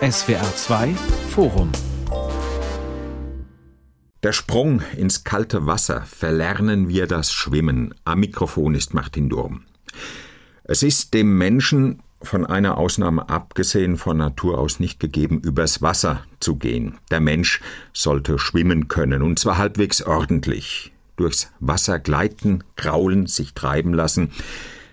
[0.00, 0.94] SWR 2
[1.30, 1.72] Forum
[4.22, 7.94] der Sprung ins kalte Wasser verlernen wir das Schwimmen.
[8.04, 9.62] Am Mikrofon ist Martin Durm.
[10.62, 16.22] Es ist dem Menschen von einer Ausnahme abgesehen von Natur aus nicht gegeben, übers Wasser
[16.38, 16.98] zu gehen.
[17.10, 17.62] Der Mensch
[17.94, 20.92] sollte schwimmen können, und zwar halbwegs ordentlich.
[21.16, 24.32] Durchs Wasser gleiten, kraulen, sich treiben lassen.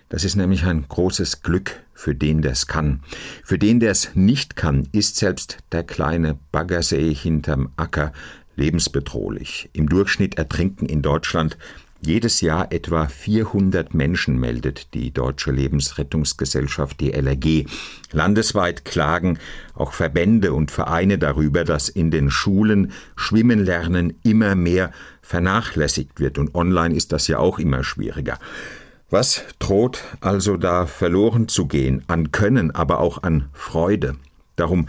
[0.08, 3.00] Das ist nämlich ein großes Glück für den, der es kann.
[3.44, 8.12] Für den, der es nicht kann, ist selbst der kleine Baggersee hinterm Acker
[8.56, 9.70] lebensbedrohlich.
[9.72, 11.58] Im Durchschnitt ertrinken in Deutschland
[12.00, 17.66] jedes Jahr etwa 400 Menschen, meldet die Deutsche Lebensrettungsgesellschaft, die LRG.
[18.12, 19.38] Landesweit klagen
[19.74, 26.38] auch Verbände und Vereine darüber, dass in den Schulen Schwimmen lernen immer mehr vernachlässigt wird.
[26.38, 28.38] Und online ist das ja auch immer schwieriger.
[29.10, 32.04] Was droht also da verloren zu gehen?
[32.08, 34.16] An Können, aber auch an Freude.
[34.56, 34.86] Darum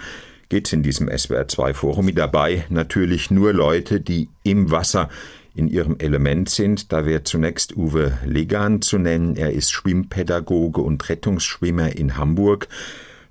[0.49, 5.07] geht es in diesem SWR2-Forum mit dabei natürlich nur Leute, die im Wasser
[5.55, 6.91] in ihrem Element sind.
[6.91, 9.37] Da wäre zunächst Uwe Legan zu nennen.
[9.37, 12.67] Er ist Schwimmpädagoge und Rettungsschwimmer in Hamburg.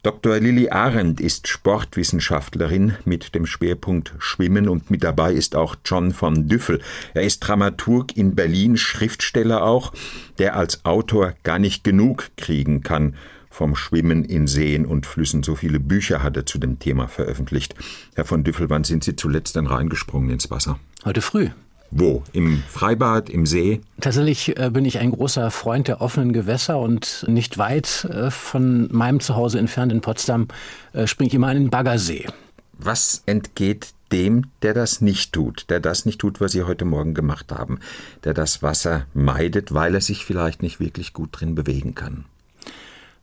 [0.05, 0.39] Dr.
[0.39, 6.47] Lilly Arendt ist Sportwissenschaftlerin mit dem Schwerpunkt Schwimmen und mit dabei ist auch John von
[6.47, 6.81] Düffel.
[7.15, 9.93] Er ist Dramaturg in Berlin, Schriftsteller auch,
[10.39, 13.17] der als Autor gar nicht genug kriegen kann
[13.51, 15.43] vom Schwimmen in Seen und Flüssen.
[15.43, 17.75] So viele Bücher hat er zu dem Thema veröffentlicht.
[18.15, 20.79] Herr von Düffel, wann sind Sie zuletzt denn reingesprungen ins Wasser?
[21.05, 21.49] Heute früh.
[21.91, 22.23] Wo?
[22.33, 23.81] Im Freibad, im See?
[24.01, 28.89] Tatsächlich äh, bin ich ein großer Freund der offenen Gewässer und nicht weit äh, von
[28.93, 30.49] meinem Zuhause entfernt in Potsdam
[30.93, 32.27] äh, springe ich immer in den Baggersee.
[32.75, 37.15] Was entgeht dem, der das nicht tut, der das nicht tut, was Sie heute Morgen
[37.15, 37.81] gemacht haben,
[38.25, 42.25] der das Wasser meidet, weil er sich vielleicht nicht wirklich gut drin bewegen kann?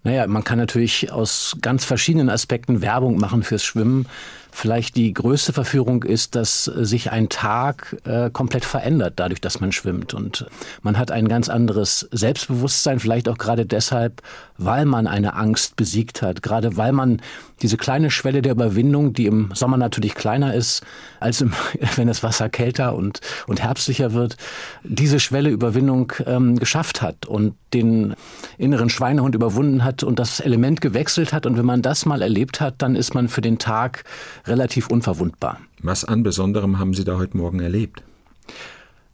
[0.03, 4.07] Naja, man kann natürlich aus ganz verschiedenen Aspekten Werbung machen fürs Schwimmen.
[4.57, 9.73] Vielleicht die größte Verführung ist, dass sich ein Tag äh, komplett verändert, dadurch, dass man
[9.73, 10.13] schwimmt.
[10.13, 10.45] Und
[10.81, 14.21] man hat ein ganz anderes Selbstbewusstsein, vielleicht auch gerade deshalb,
[14.57, 16.41] weil man eine Angst besiegt hat.
[16.41, 17.21] Gerade weil man
[17.61, 20.83] diese kleine Schwelle der Überwindung, die im Sommer natürlich kleiner ist,
[21.19, 21.53] als im,
[21.95, 24.37] wenn das Wasser kälter und, und herbstlicher wird,
[24.83, 28.15] diese Schwelle Überwindung ähm, geschafft hat und den
[28.57, 31.45] inneren Schweinehund überwunden hat und das Element gewechselt hat.
[31.45, 34.03] Und wenn man das mal erlebt hat, dann ist man für den Tag
[34.45, 35.59] relativ unverwundbar.
[35.81, 38.01] Was an Besonderem haben Sie da heute Morgen erlebt?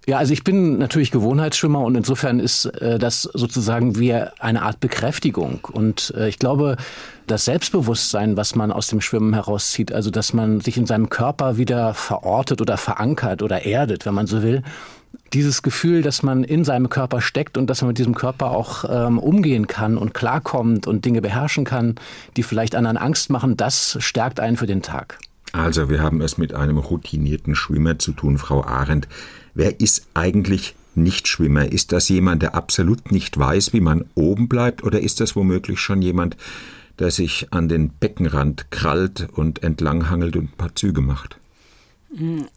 [0.08, 4.80] Ja, also ich bin natürlich Gewohnheitsschwimmer und insofern ist äh, das sozusagen wie eine Art
[4.80, 5.68] Bekräftigung.
[5.72, 6.78] Und äh, ich glaube,
[7.28, 11.58] das Selbstbewusstsein, was man aus dem Schwimmen herauszieht, also dass man sich in seinem Körper
[11.58, 14.64] wieder verortet oder verankert oder erdet, wenn man so will,
[15.34, 18.86] dieses Gefühl, dass man in seinem Körper steckt und dass man mit diesem Körper auch
[18.90, 21.96] ähm, umgehen kann und klarkommt und Dinge beherrschen kann,
[22.38, 25.20] die vielleicht anderen Angst machen, das stärkt einen für den Tag.
[25.54, 29.08] Also, wir haben es mit einem routinierten Schwimmer zu tun, Frau Arendt.
[29.54, 31.72] Wer ist eigentlich Nichtschwimmer?
[31.72, 35.80] Ist das jemand, der absolut nicht weiß, wie man oben bleibt, oder ist das womöglich
[35.80, 36.38] schon jemand,
[37.00, 41.38] der sich an den Beckenrand krallt und entlanghangelt und ein paar Züge macht?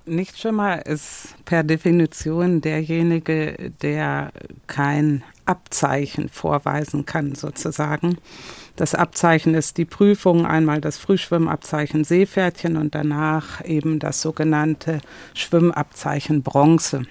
[0.05, 4.33] Nichtschwimmer ist per Definition derjenige, der
[4.67, 8.19] kein Abzeichen vorweisen kann, sozusagen.
[8.77, 15.01] Das Abzeichen ist die Prüfung, einmal das Frühschwimmabzeichen Seepferdchen und danach eben das sogenannte
[15.35, 17.03] Schwimmabzeichen Bronze.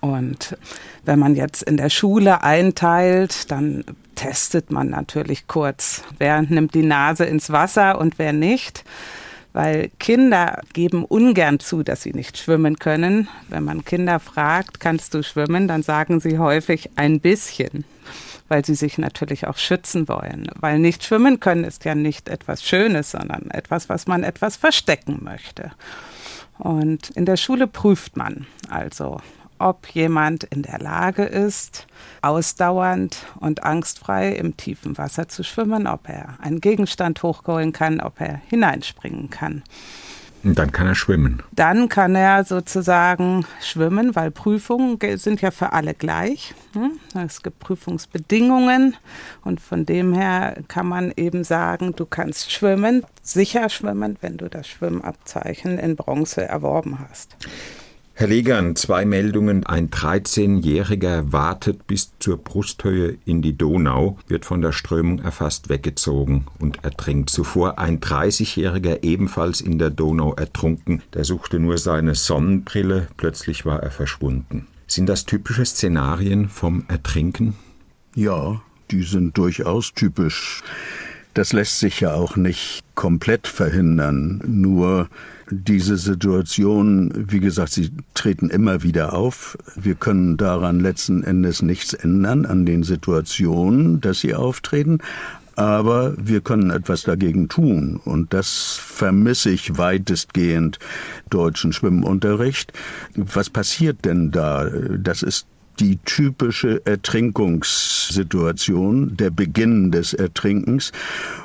[0.00, 0.56] Und
[1.04, 3.84] wenn man jetzt in der Schule einteilt, dann
[4.14, 8.84] testet man natürlich kurz, wer nimmt die Nase ins Wasser und wer nicht
[9.52, 13.28] weil Kinder geben ungern zu, dass sie nicht schwimmen können.
[13.48, 17.84] Wenn man Kinder fragt, kannst du schwimmen, dann sagen sie häufig ein bisschen,
[18.48, 20.48] weil sie sich natürlich auch schützen wollen.
[20.58, 25.20] Weil nicht schwimmen können ist ja nicht etwas Schönes, sondern etwas, was man etwas verstecken
[25.22, 25.72] möchte.
[26.58, 29.20] Und in der Schule prüft man also,
[29.62, 31.86] ob jemand in der Lage ist,
[32.20, 38.20] ausdauernd und angstfrei im tiefen Wasser zu schwimmen, ob er einen Gegenstand hochholen kann, ob
[38.20, 39.62] er hineinspringen kann.
[40.44, 41.40] Und dann kann er schwimmen.
[41.52, 46.54] Dann kann er sozusagen schwimmen, weil Prüfungen sind ja für alle gleich.
[46.72, 46.98] Hm?
[47.14, 48.96] Es gibt Prüfungsbedingungen
[49.44, 54.48] und von dem her kann man eben sagen, du kannst schwimmen, sicher schwimmen, wenn du
[54.48, 57.36] das Schwimmabzeichen in Bronze erworben hast.
[58.14, 59.64] Herr Legern, zwei Meldungen.
[59.64, 66.46] Ein 13-Jähriger wartet bis zur Brusthöhe in die Donau, wird von der Strömung erfasst weggezogen
[66.58, 67.30] und ertrinkt.
[67.30, 71.02] Zuvor ein 30-Jähriger ebenfalls in der Donau ertrunken.
[71.14, 73.08] Der suchte nur seine Sonnenbrille.
[73.16, 74.66] Plötzlich war er verschwunden.
[74.86, 77.54] Sind das typische Szenarien vom Ertrinken?
[78.14, 78.60] Ja,
[78.90, 80.62] die sind durchaus typisch.
[81.32, 84.42] Das lässt sich ja auch nicht komplett verhindern.
[84.46, 85.08] Nur
[85.52, 89.58] diese Situationen, wie gesagt, sie treten immer wieder auf.
[89.76, 94.98] Wir können daran letzten Endes nichts ändern, an den Situationen, dass sie auftreten.
[95.54, 98.00] Aber wir können etwas dagegen tun.
[98.02, 100.78] Und das vermisse ich weitestgehend
[101.28, 102.72] deutschen Schwimmunterricht.
[103.14, 104.70] Was passiert denn da?
[104.98, 105.46] Das ist
[105.80, 110.92] die typische Ertrinkungssituation, der Beginn des Ertrinkens.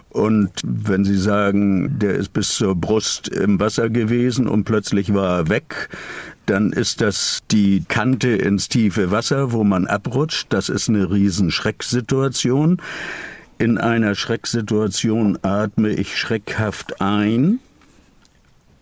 [0.10, 5.40] Und wenn Sie sagen, der ist bis zur Brust im Wasser gewesen und plötzlich war
[5.40, 5.90] er weg,
[6.48, 10.48] dann ist das die Kante ins tiefe Wasser, wo man abrutscht.
[10.50, 12.82] Das ist eine Riesenschrecksituation.
[13.60, 17.60] In einer Schrecksituation atme ich schreckhaft ein.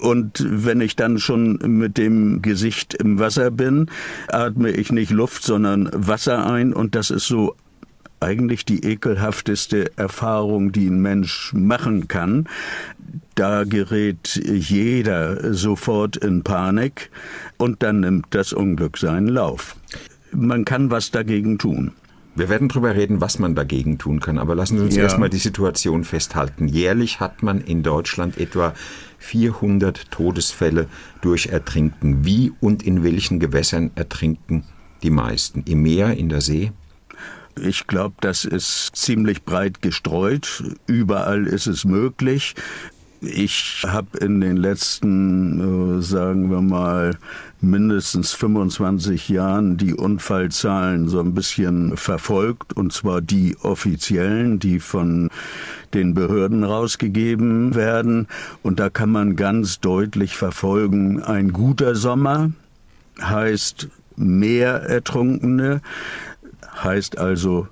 [0.05, 3.87] Und wenn ich dann schon mit dem Gesicht im Wasser bin,
[4.27, 6.73] atme ich nicht Luft, sondern Wasser ein.
[6.73, 7.55] Und das ist so
[8.19, 12.47] eigentlich die ekelhafteste Erfahrung, die ein Mensch machen kann.
[13.33, 17.09] Da gerät jeder sofort in Panik
[17.57, 19.75] und dann nimmt das Unglück seinen Lauf.
[20.31, 21.93] Man kann was dagegen tun.
[22.35, 25.03] Wir werden darüber reden, was man dagegen tun kann, aber lassen Sie uns ja.
[25.03, 26.67] erstmal die Situation festhalten.
[26.67, 28.73] Jährlich hat man in Deutschland etwa
[29.19, 30.87] 400 Todesfälle
[31.21, 32.25] durch Ertrinken.
[32.25, 34.63] Wie und in welchen Gewässern ertrinken
[35.03, 35.63] die meisten?
[35.67, 36.71] Im Meer, in der See?
[37.59, 40.63] Ich glaube, das ist ziemlich breit gestreut.
[40.87, 42.55] Überall ist es möglich.
[43.21, 47.17] Ich habe in den letzten, äh, sagen wir mal,
[47.61, 55.29] mindestens 25 Jahren die Unfallzahlen so ein bisschen verfolgt, und zwar die offiziellen, die von
[55.95, 58.27] den Behörden rausgegeben werden.
[58.61, 62.51] Und da kann man ganz deutlich verfolgen, ein guter Sommer
[63.21, 63.87] heißt
[64.17, 65.81] mehr Ertrunkene,
[66.83, 67.67] heißt also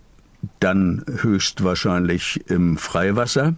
[0.59, 3.55] dann höchstwahrscheinlich im Freiwasser.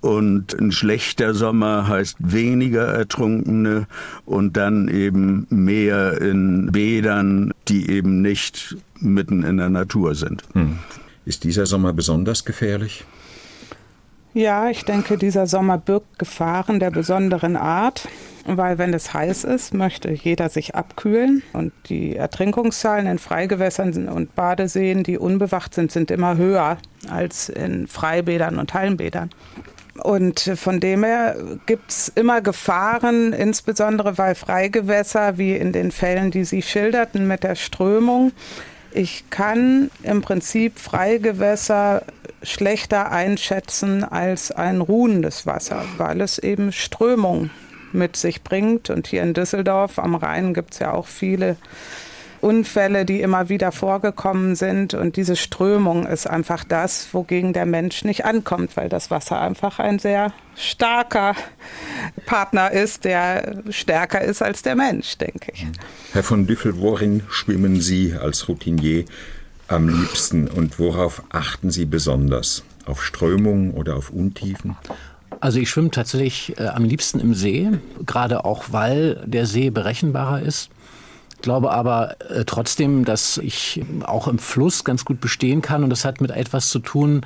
[0.00, 3.86] Und ein schlechter Sommer heißt weniger Ertrunkene
[4.24, 10.42] und dann eben mehr in Bädern, die eben nicht mitten in der Natur sind.
[10.52, 10.78] Hm.
[11.24, 13.04] Ist dieser Sommer besonders gefährlich?
[14.36, 18.06] Ja, ich denke, dieser Sommer birgt Gefahren der besonderen Art,
[18.44, 24.34] weil wenn es heiß ist, möchte jeder sich abkühlen und die Ertrinkungszahlen in Freigewässern und
[24.34, 26.76] Badeseen, die unbewacht sind, sind immer höher
[27.08, 29.30] als in Freibädern und Hallenbädern.
[30.02, 36.30] Und von dem her gibt es immer Gefahren, insbesondere weil Freigewässer, wie in den Fällen,
[36.30, 38.32] die Sie schilderten mit der Strömung,
[38.96, 42.02] ich kann im Prinzip Freigewässer
[42.42, 47.50] schlechter einschätzen als ein ruhendes Wasser, weil es eben Strömung
[47.92, 48.88] mit sich bringt.
[48.88, 51.56] Und hier in Düsseldorf am Rhein gibt es ja auch viele
[52.40, 54.94] Unfälle, die immer wieder vorgekommen sind.
[54.94, 59.78] Und diese Strömung ist einfach das, wogegen der Mensch nicht ankommt, weil das Wasser einfach
[59.78, 61.34] ein sehr starker
[62.24, 65.66] Partner ist, der stärker ist als der Mensch, denke ich.
[66.12, 69.04] Herr von Düffel, worin schwimmen Sie als Routinier
[69.68, 72.64] am liebsten und worauf achten Sie besonders?
[72.86, 74.76] Auf Strömung oder auf Untiefen?
[75.40, 77.70] Also ich schwimme tatsächlich äh, am liebsten im See,
[78.04, 80.70] gerade auch weil der See berechenbarer ist.
[81.42, 86.04] Glaube aber äh, trotzdem, dass ich auch im Fluss ganz gut bestehen kann und das
[86.04, 87.22] hat mit etwas zu tun,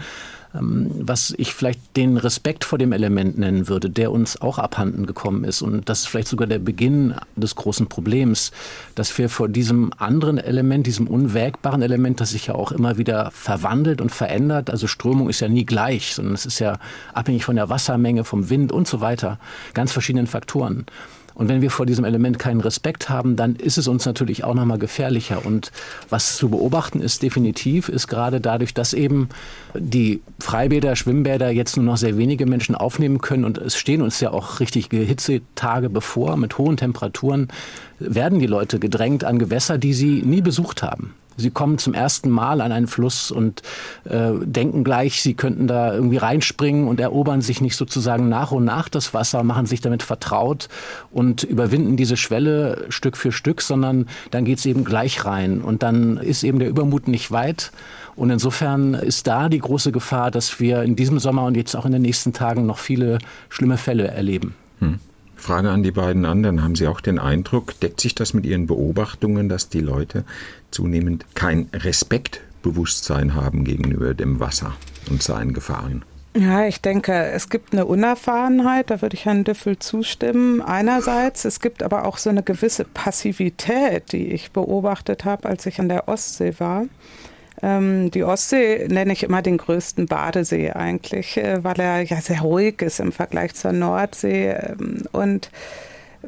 [0.55, 5.07] ähm, was ich vielleicht den Respekt vor dem Element nennen würde, der uns auch abhanden
[5.07, 5.63] gekommen ist.
[5.63, 8.51] Und das ist vielleicht sogar der Beginn des großen Problems,
[8.95, 13.31] dass wir vor diesem anderen Element, diesem unwägbaren Element, das sich ja auch immer wieder
[13.33, 16.79] verwandelt und verändert, also Strömung ist ja nie gleich, sondern es ist ja
[17.15, 19.39] abhängig von der Wassermenge, vom Wind und so weiter,
[19.75, 20.87] ganz verschiedenen Faktoren.
[21.41, 24.53] Und wenn wir vor diesem Element keinen Respekt haben, dann ist es uns natürlich auch
[24.53, 25.47] nochmal gefährlicher.
[25.47, 25.73] Und
[26.11, 29.31] was zu beobachten ist definitiv, ist gerade dadurch, dass eben
[29.73, 34.21] die Freibäder, Schwimmbäder jetzt nur noch sehr wenige Menschen aufnehmen können und es stehen uns
[34.21, 37.49] ja auch richtig Hitzetage bevor mit hohen Temperaturen,
[37.99, 41.15] werden die Leute gedrängt an Gewässer, die sie nie besucht haben.
[41.41, 43.63] Sie kommen zum ersten Mal an einen Fluss und
[44.05, 48.65] äh, denken gleich, sie könnten da irgendwie reinspringen und erobern sich nicht sozusagen nach und
[48.65, 50.69] nach das Wasser, machen sich damit vertraut
[51.11, 55.61] und überwinden diese Schwelle Stück für Stück, sondern dann geht es eben gleich rein.
[55.61, 57.73] Und dann ist eben der Übermut nicht weit.
[58.17, 61.87] Und insofern ist da die große Gefahr, dass wir in diesem Sommer und jetzt auch
[61.87, 63.19] in den nächsten Tagen noch viele
[63.49, 64.55] schlimme Fälle erleben.
[64.81, 64.99] Hm.
[65.41, 66.63] Frage an die beiden anderen.
[66.63, 70.25] Haben Sie auch den Eindruck, deckt sich das mit Ihren Beobachtungen, dass die Leute
[70.71, 74.77] zunehmend kein Respektbewusstsein haben gegenüber dem Wasser
[75.11, 76.05] und seinen Gefahren?
[76.37, 80.63] Ja, ich denke, es gibt eine Unerfahrenheit, da würde ich Herrn Düffel zustimmen.
[80.63, 85.81] Einerseits, es gibt aber auch so eine gewisse Passivität, die ich beobachtet habe, als ich
[85.81, 86.85] an der Ostsee war.
[87.63, 92.43] Ähm, die Ostsee nenne ich immer den größten Badesee eigentlich, äh, weil er ja sehr
[92.43, 95.51] ruhig ist im Vergleich zur Nordsee ähm, und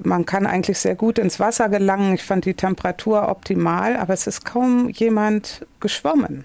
[0.02, 2.14] man kann eigentlich sehr gut ins Wasser gelangen.
[2.14, 6.44] Ich fand die Temperatur optimal, aber es ist kaum jemand geschwommen.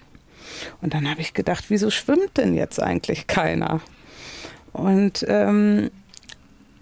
[0.81, 3.81] Und dann habe ich gedacht, wieso schwimmt denn jetzt eigentlich keiner?
[4.73, 5.89] Und ähm,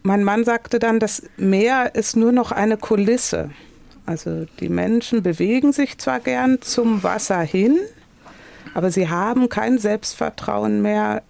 [0.03, 3.51] mein Mann sagte dann, das Meer ist nur noch eine Kulisse.
[4.05, 7.79] Also die Menschen bewegen sich zwar gern zum Wasser hin,
[8.73, 11.23] aber sie haben kein Selbstvertrauen mehr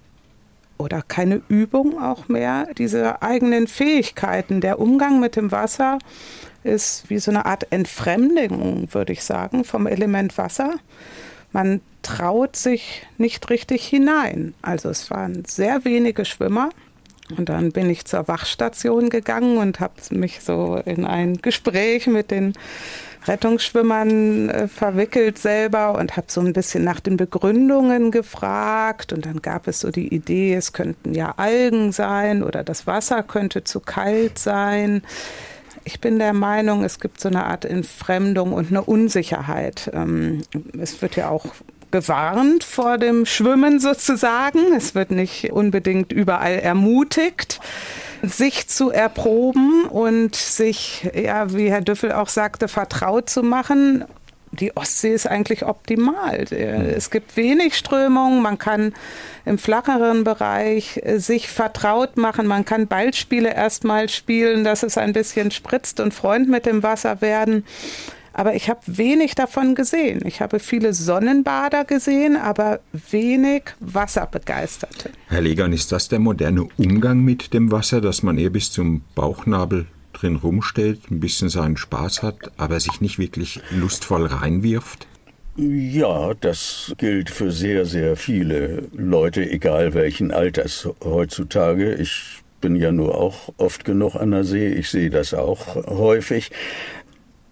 [0.77, 2.67] oder keine Übung auch mehr.
[2.77, 5.99] Diese eigenen Fähigkeiten, der Umgang mit dem Wasser
[6.63, 10.75] ist wie so eine Art Entfremdung, würde ich sagen, vom Element Wasser.
[11.51, 14.53] Man traut sich nicht richtig hinein.
[14.61, 16.69] Also es waren sehr wenige Schwimmer.
[17.37, 22.29] Und dann bin ich zur Wachstation gegangen und habe mich so in ein Gespräch mit
[22.29, 22.53] den
[23.27, 29.13] Rettungsschwimmern äh, verwickelt selber und habe so ein bisschen nach den Begründungen gefragt.
[29.13, 33.23] Und dann gab es so die Idee, es könnten ja Algen sein oder das Wasser
[33.23, 35.01] könnte zu kalt sein.
[35.83, 39.91] Ich bin der Meinung, es gibt so eine Art Entfremdung und eine Unsicherheit.
[39.93, 40.41] Ähm,
[40.79, 41.45] es wird ja auch
[41.91, 44.73] gewarnt vor dem Schwimmen sozusagen.
[44.75, 47.59] Es wird nicht unbedingt überall ermutigt
[48.23, 54.05] sich zu erproben und sich, ja, wie Herr Düffel auch sagte, vertraut zu machen.
[54.51, 56.45] Die Ostsee ist eigentlich optimal.
[56.51, 58.93] Es gibt wenig Strömung, man kann
[59.43, 65.13] im flacheren Bereich äh, sich vertraut machen, man kann Ballspiele erstmal spielen, dass es ein
[65.13, 67.65] bisschen spritzt und Freund mit dem Wasser werden.
[68.37, 70.19] Aber ich habe wenig davon gesehen.
[70.25, 75.11] Ich habe viele Sonnenbader gesehen, aber wenig Wasserbegeisterte.
[75.29, 79.03] Herr Legern, ist das der moderne Umgang mit dem Wasser, dass man eher bis zum
[79.15, 85.07] Bauchnabel drin rumsteht, ein bisschen seinen Spaß hat, aber sich nicht wirklich lustvoll reinwirft?
[85.55, 91.95] Ja, das gilt für sehr, sehr viele Leute, egal welchen Alters heutzutage.
[91.95, 96.51] Ich bin ja nur auch oft genug an der See, ich sehe das auch häufig.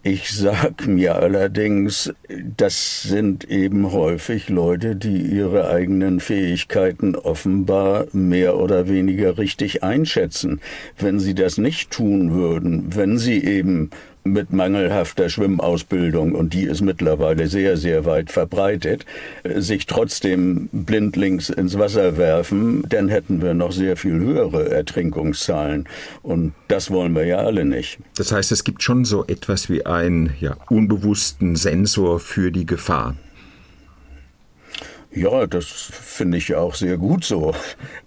[0.05, 2.13] Ich sag mir allerdings,
[2.57, 10.59] das sind eben häufig Leute, die ihre eigenen Fähigkeiten offenbar mehr oder weniger richtig einschätzen.
[10.97, 13.91] Wenn sie das nicht tun würden, wenn sie eben
[14.23, 19.05] mit mangelhafter Schwimmausbildung, und die ist mittlerweile sehr, sehr weit verbreitet,
[19.43, 25.87] äh, sich trotzdem blindlings ins Wasser werfen, dann hätten wir noch sehr viel höhere Ertrinkungszahlen.
[26.21, 27.99] Und das wollen wir ja alle nicht.
[28.17, 33.15] Das heißt, es gibt schon so etwas wie einen ja, unbewussten Sensor für die Gefahr.
[35.15, 37.53] Ja, das finde ich auch sehr gut so.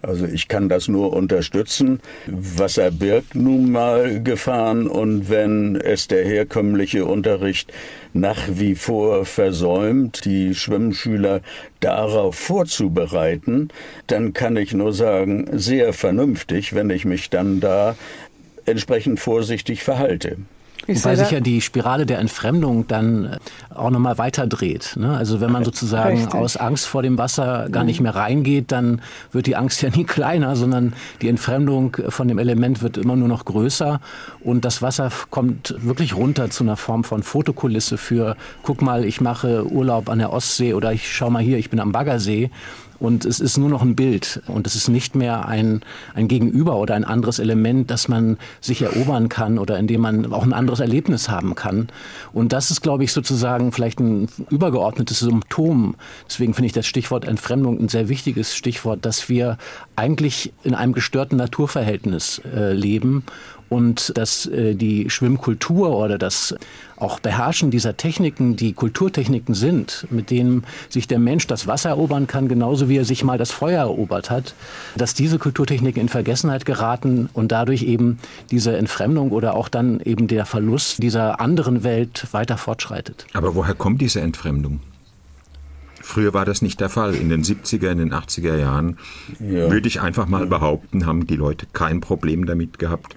[0.02, 2.00] Also ich kann das nur unterstützen.
[2.26, 7.72] Wasser birgt nun mal Gefahren und wenn es der herkömmliche Unterricht
[8.12, 11.42] nach wie vor versäumt, die Schwimmschüler
[11.78, 13.68] darauf vorzubereiten,
[14.08, 17.94] dann kann ich nur sagen, sehr vernünftig, wenn ich mich dann da
[18.64, 20.38] entsprechend vorsichtig verhalte.
[20.86, 23.38] Ich Wobei sich ja die Spirale der Entfremdung dann äh,
[23.74, 24.94] auch nochmal weiter dreht.
[24.96, 25.16] Ne?
[25.16, 26.34] Also wenn man sozusagen Richtig.
[26.34, 29.02] aus Angst vor dem Wasser gar nicht mehr reingeht, dann
[29.32, 33.28] wird die Angst ja nie kleiner, sondern die Entfremdung von dem Element wird immer nur
[33.28, 34.00] noch größer
[34.40, 39.20] und das Wasser kommt wirklich runter zu einer Form von Fotokulisse für, guck mal, ich
[39.20, 42.50] mache Urlaub an der Ostsee oder ich schau mal hier, ich bin am Baggersee
[42.98, 45.82] und es ist nur noch ein Bild und es ist nicht mehr ein,
[46.14, 50.32] ein Gegenüber oder ein anderes Element, das man sich erobern kann oder in dem man
[50.32, 51.88] auch ein anderes Erlebnis haben kann.
[52.32, 55.96] Und das ist, glaube ich, sozusagen vielleicht ein übergeordnetes Symptom.
[56.28, 59.58] Deswegen finde ich das Stichwort Entfremdung ein sehr wichtiges Stichwort, dass wir
[59.96, 63.24] eigentlich in einem gestörten Naturverhältnis äh, leben
[63.68, 66.54] und dass äh, die Schwimmkultur oder das
[66.96, 72.26] auch Beherrschen dieser Techniken, die Kulturtechniken sind, mit denen sich der Mensch das Wasser erobern
[72.26, 74.54] kann, genauso wie er sich mal das Feuer erobert hat,
[74.96, 78.18] dass diese Kulturtechniken in Vergessenheit geraten und dadurch eben
[78.50, 83.26] diese Entfremdung oder auch dann eben der Verlust dieser anderen Welt weiter fortschreitet.
[83.34, 84.80] Aber woher kommt diese Entfremdung?
[86.06, 87.16] Früher war das nicht der Fall.
[87.16, 88.96] In den 70er, in den 80er Jahren
[89.40, 89.72] ja.
[89.72, 93.16] würde ich einfach mal behaupten, haben die Leute kein Problem damit gehabt,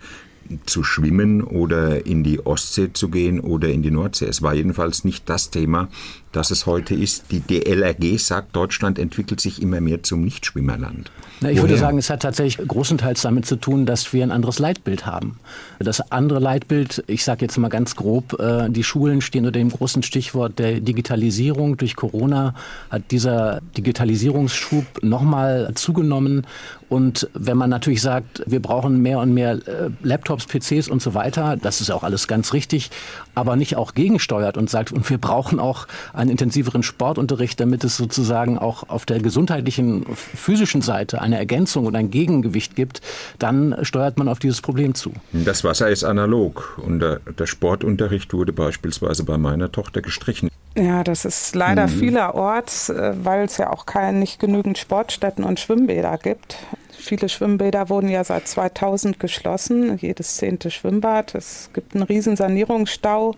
[0.65, 4.25] zu schwimmen oder in die Ostsee zu gehen oder in die Nordsee.
[4.25, 5.89] Es war jedenfalls nicht das Thema,
[6.31, 7.31] das es heute ist.
[7.31, 11.11] Die DLRG sagt, Deutschland entwickelt sich immer mehr zum Nichtschwimmerland.
[11.41, 11.69] Na, ich Woher?
[11.69, 15.39] würde sagen, es hat tatsächlich großenteils damit zu tun, dass wir ein anderes Leitbild haben.
[15.79, 19.69] Das andere Leitbild, ich sage jetzt mal ganz grob, äh, die Schulen stehen unter dem
[19.69, 21.77] großen Stichwort der Digitalisierung.
[21.77, 22.53] Durch Corona
[22.89, 26.45] hat dieser Digitalisierungsschub nochmal zugenommen.
[26.89, 31.13] Und wenn man natürlich sagt, wir brauchen mehr und mehr äh, Laptops, PCs und so
[31.13, 32.89] weiter, das ist auch alles ganz richtig.
[33.39, 37.95] Aber nicht auch gegensteuert und sagt, und wir brauchen auch einen intensiveren Sportunterricht, damit es
[37.95, 43.01] sozusagen auch auf der gesundheitlichen, physischen Seite eine Ergänzung und ein Gegengewicht gibt,
[43.39, 45.13] dann steuert man auf dieses Problem zu.
[45.31, 50.49] Das Wasser ist analog und der, der Sportunterricht wurde beispielsweise bei meiner Tochter gestrichen.
[50.77, 51.91] Ja, das ist leider mhm.
[51.91, 56.57] vielerorts, äh, weil es ja auch kein, nicht genügend Sportstätten und Schwimmbäder gibt.
[56.99, 61.33] Viele Schwimmbäder wurden ja seit 2000 geschlossen, jedes zehnte Schwimmbad.
[61.33, 63.35] Es gibt einen riesen Sanierungsstau.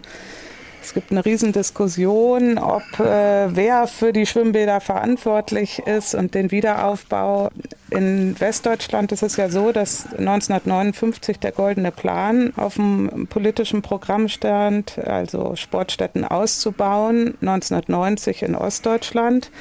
[0.81, 7.49] Es gibt eine Riesendiskussion, ob äh, wer für die Schwimmbäder verantwortlich ist und den Wiederaufbau.
[7.91, 14.27] In Westdeutschland ist es ja so, dass 1959 der Goldene Plan auf dem politischen Programm
[14.27, 17.35] stand, also Sportstätten auszubauen.
[17.41, 19.51] 1990 in Ostdeutschland.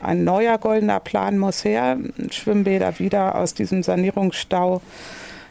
[0.00, 1.98] Ein neuer goldener Plan muss her,
[2.30, 4.80] Schwimmbäder wieder aus diesem Sanierungsstau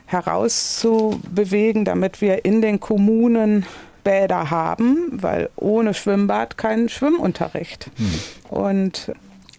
[0.06, 3.66] herauszubewegen, damit wir in den Kommunen
[4.04, 7.92] Bäder haben, weil ohne Schwimmbad kein Schwimmunterricht.
[7.98, 8.58] Hm.
[8.58, 9.12] Und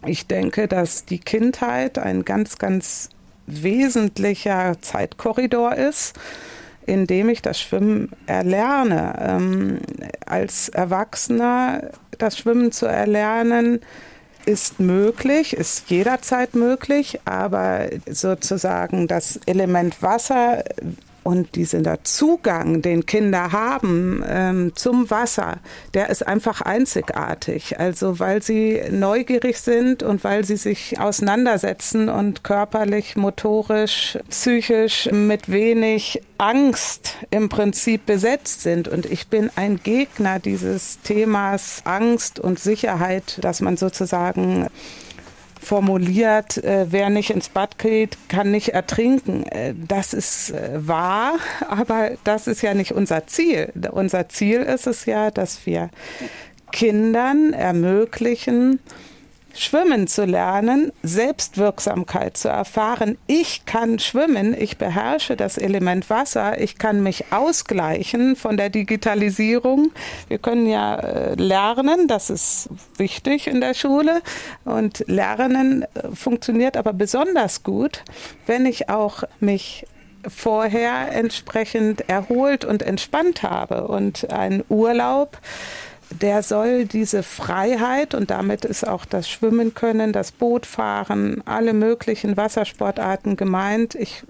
[0.06, 3.10] ich denke, dass die Kindheit ein ganz, ganz
[3.46, 6.18] wesentlicher Zeitkorridor ist,
[6.86, 9.14] in dem ich das Schwimmen erlerne.
[9.20, 9.78] Ähm,
[10.24, 13.80] als Erwachsener das Schwimmen zu erlernen,
[14.48, 20.64] ist möglich, ist jederzeit möglich, aber sozusagen das Element Wasser
[21.28, 25.58] und dieser Zugang, den Kinder haben ähm, zum Wasser,
[25.92, 27.78] der ist einfach einzigartig.
[27.78, 35.52] Also weil sie neugierig sind und weil sie sich auseinandersetzen und körperlich, motorisch, psychisch mit
[35.52, 38.88] wenig Angst im Prinzip besetzt sind.
[38.88, 44.68] Und ich bin ein Gegner dieses Themas Angst und Sicherheit, dass man sozusagen
[45.60, 49.44] formuliert, äh, wer nicht ins Bad geht, kann nicht ertrinken.
[49.44, 51.34] Äh, das ist äh, wahr,
[51.68, 53.72] aber das ist ja nicht unser Ziel.
[53.90, 55.90] Unser Ziel ist es ja, dass wir
[56.72, 58.80] Kindern ermöglichen,
[59.58, 63.18] Schwimmen zu lernen, Selbstwirksamkeit zu erfahren.
[63.26, 69.90] Ich kann schwimmen, ich beherrsche das Element Wasser, ich kann mich ausgleichen von der Digitalisierung.
[70.28, 74.22] Wir können ja äh, lernen, das ist wichtig in der Schule.
[74.64, 78.04] Und Lernen äh, funktioniert aber besonders gut,
[78.46, 79.86] wenn ich auch mich
[80.26, 83.88] vorher entsprechend erholt und entspannt habe.
[83.88, 85.38] Und ein Urlaub
[86.10, 92.36] der soll diese Freiheit und damit ist auch das Schwimmen können, das Bootfahren, alle möglichen
[92.36, 93.94] Wassersportarten gemeint.
[93.94, 94.22] Ich,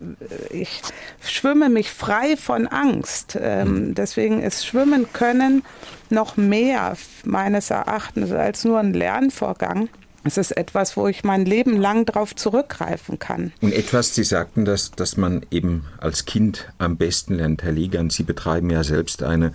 [0.50, 0.82] ich
[1.20, 3.38] schwimme mich frei von Angst.
[3.40, 5.62] Ähm, deswegen ist Schwimmen können
[6.10, 9.88] noch mehr meines Erachtens als nur ein Lernvorgang.
[10.24, 13.52] Es ist etwas, wo ich mein Leben lang darauf zurückgreifen kann.
[13.60, 18.10] Und etwas, Sie sagten, dass, dass man eben als Kind am besten lernt, Herr Liegern.
[18.10, 19.52] Sie betreiben ja selbst eine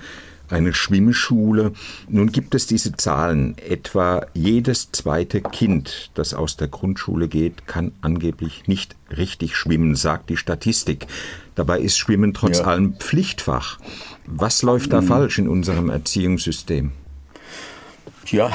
[0.49, 1.73] eine Schwimmschule.
[2.07, 3.55] Nun gibt es diese Zahlen.
[3.57, 10.29] Etwa jedes zweite Kind, das aus der Grundschule geht, kann angeblich nicht richtig schwimmen, sagt
[10.29, 11.07] die Statistik.
[11.55, 12.65] Dabei ist Schwimmen trotz ja.
[12.65, 13.79] allem Pflichtfach.
[14.25, 15.07] Was läuft da hm.
[15.07, 16.91] falsch in unserem Erziehungssystem?
[18.27, 18.51] Ja,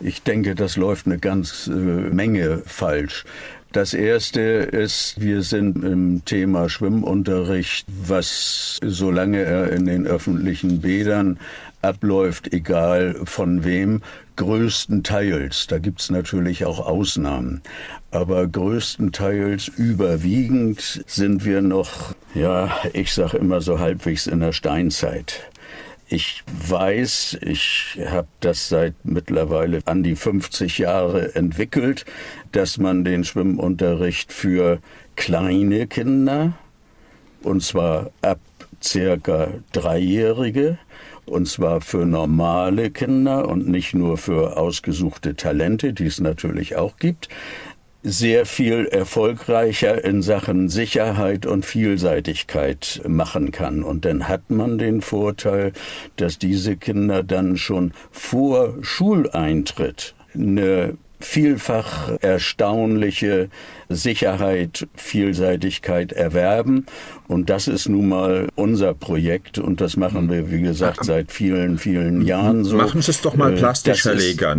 [0.00, 3.24] ich denke, das läuft eine ganz äh, Menge falsch.
[3.72, 11.38] Das erste ist, wir sind im Thema Schwimmunterricht, was solange er in den öffentlichen Bädern
[11.80, 14.02] abläuft, egal von wem,
[14.36, 17.62] größtenteils, da gibt's natürlich auch Ausnahmen,
[18.10, 25.50] aber größtenteils überwiegend sind wir noch, ja, ich sage immer so halbwegs in der Steinzeit.
[26.12, 32.04] Ich weiß, ich habe das seit mittlerweile an die 50 Jahre entwickelt,
[32.52, 34.80] dass man den Schwimmunterricht für
[35.16, 36.52] kleine Kinder,
[37.42, 38.40] und zwar ab
[38.82, 40.76] circa Dreijährige,
[41.24, 46.98] und zwar für normale Kinder und nicht nur für ausgesuchte Talente, die es natürlich auch
[46.98, 47.30] gibt,
[48.02, 53.82] sehr viel erfolgreicher in Sachen Sicherheit und Vielseitigkeit machen kann.
[53.82, 55.72] Und dann hat man den Vorteil,
[56.16, 63.48] dass diese Kinder dann schon vor Schuleintritt eine vielfach erstaunliche
[63.88, 66.86] Sicherheit, Vielseitigkeit erwerben.
[67.28, 71.78] Und das ist nun mal unser Projekt und das machen wir, wie gesagt, seit vielen,
[71.78, 72.76] vielen Jahren so.
[72.76, 74.16] Machen Sie es doch mal äh, plastisch, Herr.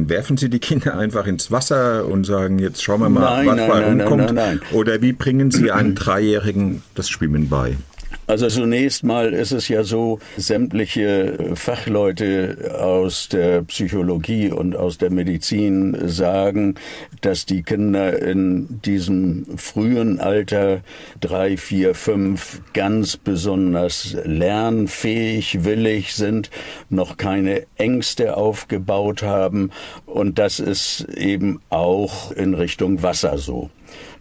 [0.09, 3.55] Werfen Sie die Kinder einfach ins Wasser und sagen, jetzt schauen wir mal, nein, was
[3.55, 4.61] nein, bei nein, rumkommt.
[4.71, 7.75] Oder wie bringen Sie einem Dreijährigen das Schwimmen bei?
[8.25, 15.09] Also zunächst mal ist es ja so, sämtliche Fachleute aus der Psychologie und aus der
[15.09, 16.75] Medizin sagen,
[17.19, 20.83] dass die Kinder in diesem frühen Alter
[21.19, 26.49] drei, vier, fünf ganz besonders lernfähig, willig sind,
[26.89, 29.71] noch keine Ängste aufgebaut haben
[30.05, 33.69] und das ist eben auch in Richtung Wasser so.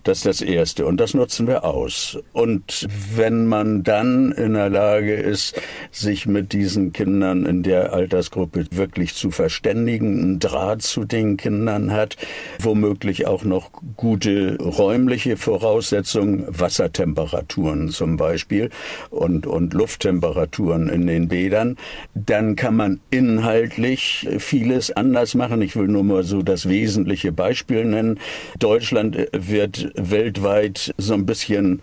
[0.05, 0.85] Das ist das Erste.
[0.87, 2.19] Und das nutzen wir aus.
[2.33, 5.61] Und wenn man dann in der Lage ist,
[5.93, 11.93] sich mit diesen Kindern in der Altersgruppe wirklich zu verständigen, einen Draht zu den Kindern
[11.93, 12.17] hat,
[12.59, 18.71] womöglich auch noch gute räumliche Voraussetzungen, Wassertemperaturen zum Beispiel
[19.11, 21.77] und, und Lufttemperaturen in den Bädern,
[22.15, 25.63] dann kann man inhaltlich vieles anders machen.
[25.63, 28.19] Ich will nur mal so das wesentliche Beispiel nennen.
[28.59, 31.83] Deutschland wird weltweit so ein bisschen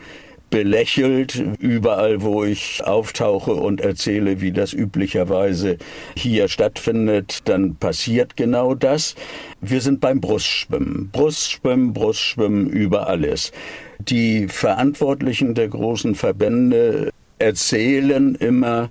[0.50, 5.78] belächelt, überall wo ich auftauche und erzähle, wie das üblicherweise
[6.16, 9.16] hier stattfindet, dann passiert genau das.
[9.62, 11.10] Wir sind beim Brustschwimmen.
[11.12, 13.52] Brustschwimmen, Brustschwimmen über alles.
[14.00, 18.90] Die Verantwortlichen der großen Verbände erzählen immer,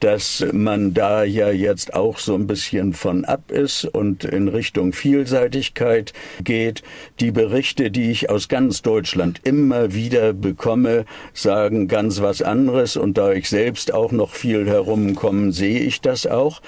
[0.00, 4.92] dass man da ja jetzt auch so ein bisschen von ab ist und in Richtung
[4.92, 6.82] Vielseitigkeit geht.
[7.20, 13.18] Die Berichte, die ich aus ganz Deutschland immer wieder bekomme, sagen ganz was anderes und
[13.18, 16.62] da ich selbst auch noch viel herumkomme, sehe ich das auch.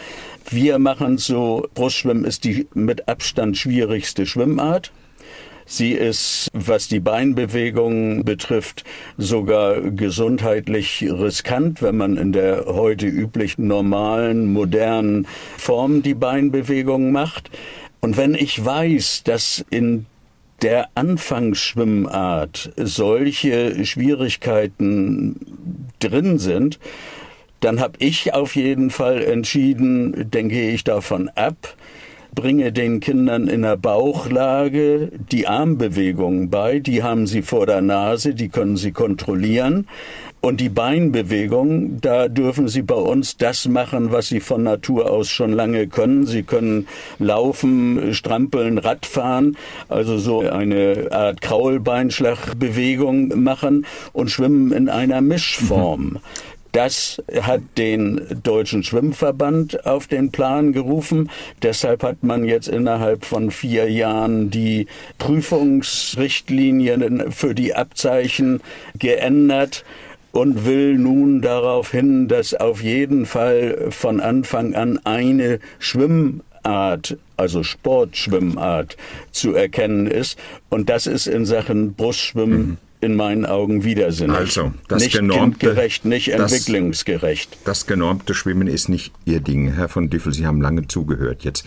[0.50, 4.90] Wir machen so, Brustschwimmen ist die mit Abstand schwierigste Schwimmart.
[5.72, 8.82] Sie ist, was die Beinbewegungen betrifft,
[9.16, 17.52] sogar gesundheitlich riskant, wenn man in der heute üblich normalen, modernen Form die Beinbewegungen macht.
[18.00, 20.06] Und wenn ich weiß, dass in
[20.60, 25.36] der Anfangsschwimmart solche Schwierigkeiten
[26.00, 26.80] drin sind,
[27.60, 31.76] dann habe ich auf jeden Fall entschieden, gehe ich davon ab,
[32.34, 38.34] bringe den Kindern in der Bauchlage die Armbewegungen bei, die haben sie vor der Nase,
[38.34, 39.86] die können sie kontrollieren.
[40.42, 45.28] Und die Beinbewegung, da dürfen Sie bei uns das machen, was Sie von Natur aus
[45.28, 46.24] schon lange können.
[46.24, 46.88] Sie können
[47.18, 49.58] laufen, strampeln, Radfahren,
[49.90, 56.04] also so eine Art Kraulbeinschlagbewegung machen und schwimmen in einer Mischform.
[56.04, 56.18] Mhm.
[56.72, 61.30] Das hat den Deutschen Schwimmverband auf den Plan gerufen.
[61.62, 64.86] Deshalb hat man jetzt innerhalb von vier Jahren die
[65.18, 68.60] Prüfungsrichtlinien für die Abzeichen
[68.98, 69.84] geändert
[70.32, 77.64] und will nun darauf hin, dass auf jeden Fall von Anfang an eine Schwimmart, also
[77.64, 78.96] Sportschwimmart,
[79.32, 80.38] zu erkennen ist.
[80.68, 84.36] Und das ist in Sachen Brustschwimmen mhm in meinen Augen widersinnig.
[84.36, 87.58] Also, das nicht genormte, kindgerecht, nicht das, entwicklungsgerecht.
[87.64, 89.72] Das genormte Schwimmen ist nicht Ihr Ding.
[89.72, 91.42] Herr von Düffel, Sie haben lange zugehört.
[91.42, 91.64] Jetzt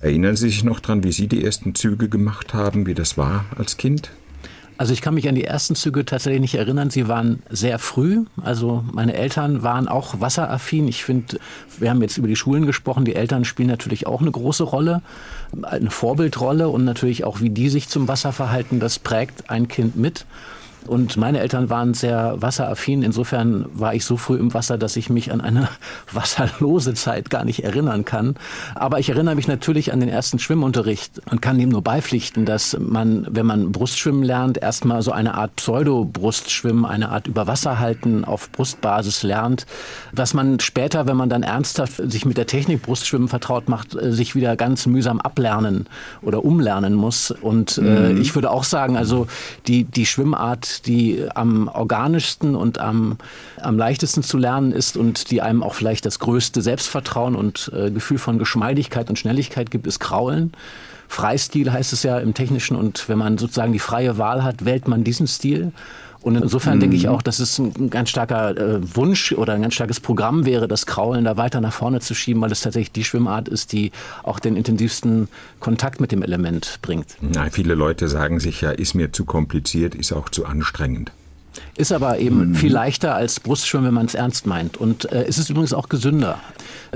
[0.00, 3.44] erinnern Sie sich noch dran, wie Sie die ersten Züge gemacht haben, wie das war
[3.56, 4.10] als Kind?
[4.76, 6.90] Also ich kann mich an die ersten Züge tatsächlich nicht erinnern.
[6.90, 8.24] Sie waren sehr früh.
[8.42, 10.88] Also meine Eltern waren auch wasseraffin.
[10.88, 11.38] Ich finde,
[11.78, 13.04] wir haben jetzt über die Schulen gesprochen.
[13.04, 15.02] Die Eltern spielen natürlich auch eine große Rolle,
[15.62, 19.94] eine Vorbildrolle und natürlich auch, wie die sich zum Wasser verhalten, das prägt ein Kind
[19.94, 20.26] mit.
[20.86, 23.02] Und meine Eltern waren sehr wasseraffin.
[23.02, 25.68] Insofern war ich so früh im Wasser, dass ich mich an eine
[26.12, 28.36] wasserlose Zeit gar nicht erinnern kann.
[28.74, 32.76] Aber ich erinnere mich natürlich an den ersten Schwimmunterricht und kann dem nur beipflichten, dass
[32.78, 39.22] man, wenn man Brustschwimmen lernt, erstmal so eine Art Pseudo-Brustschwimmen, eine Art Überwasserhalten auf Brustbasis
[39.22, 39.66] lernt,
[40.12, 44.12] was man später, wenn man dann ernsthaft sich mit der Technik Brustschwimmen vertraut macht, äh,
[44.12, 45.86] sich wieder ganz mühsam ablernen
[46.22, 47.30] oder umlernen muss.
[47.30, 48.20] Und äh, mhm.
[48.20, 49.26] ich würde auch sagen, also
[49.66, 53.18] die, die Schwimmart die am organischsten und am,
[53.60, 57.90] am leichtesten zu lernen ist und die einem auch vielleicht das größte Selbstvertrauen und äh,
[57.90, 60.52] Gefühl von Geschmeidigkeit und Schnelligkeit gibt, ist Kraulen.
[61.08, 64.88] Freistil heißt es ja im Technischen und wenn man sozusagen die freie Wahl hat, wählt
[64.88, 65.72] man diesen Stil.
[66.24, 66.80] Und insofern mhm.
[66.80, 67.10] denke ich mhm.
[67.10, 70.86] auch, dass es ein ganz starker äh, Wunsch oder ein ganz starkes Programm wäre, das
[70.86, 74.38] Kraulen da weiter nach vorne zu schieben, weil es tatsächlich die Schwimmart ist, die auch
[74.38, 75.28] den intensivsten
[75.60, 77.18] Kontakt mit dem Element bringt.
[77.20, 81.12] Na, viele Leute sagen sich ja, ist mir zu kompliziert, ist auch zu anstrengend.
[81.76, 82.54] Ist aber eben mhm.
[82.54, 84.78] viel leichter als Brustschwimmen, wenn man es ernst meint.
[84.78, 86.40] Und äh, es ist übrigens auch gesünder.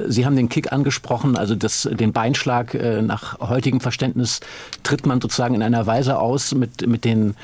[0.07, 4.41] Sie haben den Kick angesprochen, also das, den Beinschlag äh, nach heutigem Verständnis
[4.85, 7.35] tritt man sozusagen in einer Weise aus mit, mit den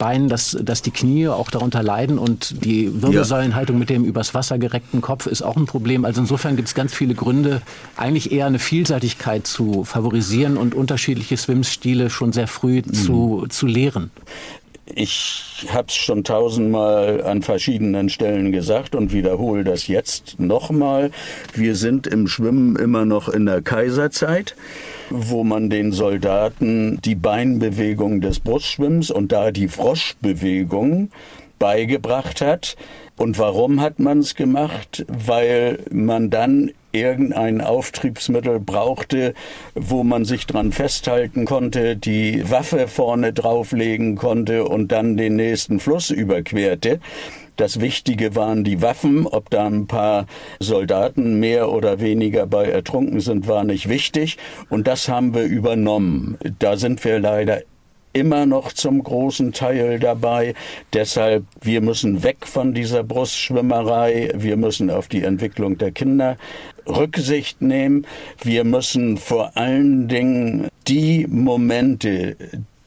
[0.00, 4.58] Beinen, dass, dass die Knie auch darunter leiden und die Wirbelsäulenhaltung mit dem übers Wasser
[4.58, 6.06] gereckten Kopf ist auch ein Problem.
[6.06, 7.60] Also insofern gibt es ganz viele Gründe,
[7.98, 12.94] eigentlich eher eine Vielseitigkeit zu favorisieren und unterschiedliche Swimstile schon sehr früh mhm.
[12.94, 14.10] zu, zu lehren.
[14.94, 21.10] Ich habe es schon tausendmal an verschiedenen Stellen gesagt und wiederhole das jetzt nochmal.
[21.54, 24.56] Wir sind im Schwimmen immer noch in der Kaiserzeit
[25.10, 31.10] wo man den Soldaten die Beinbewegung des Brustschwimmens und da die Froschbewegung
[31.58, 32.76] beigebracht hat.
[33.16, 35.04] Und warum hat man es gemacht?
[35.08, 39.34] Weil man dann irgendein Auftriebsmittel brauchte,
[39.74, 45.80] wo man sich dran festhalten konnte, die Waffe vorne drauflegen konnte und dann den nächsten
[45.80, 47.00] Fluss überquerte.
[47.60, 49.26] Das Wichtige waren die Waffen.
[49.26, 50.24] Ob da ein paar
[50.60, 54.38] Soldaten mehr oder weniger bei ertrunken sind, war nicht wichtig.
[54.70, 56.38] Und das haben wir übernommen.
[56.58, 57.60] Da sind wir leider
[58.12, 60.54] immer noch zum großen Teil dabei.
[60.94, 64.32] Deshalb, wir müssen weg von dieser Brustschwimmerei.
[64.34, 66.36] Wir müssen auf die Entwicklung der Kinder
[66.96, 68.06] Rücksicht nehmen.
[68.42, 72.36] Wir müssen vor allen Dingen die Momente,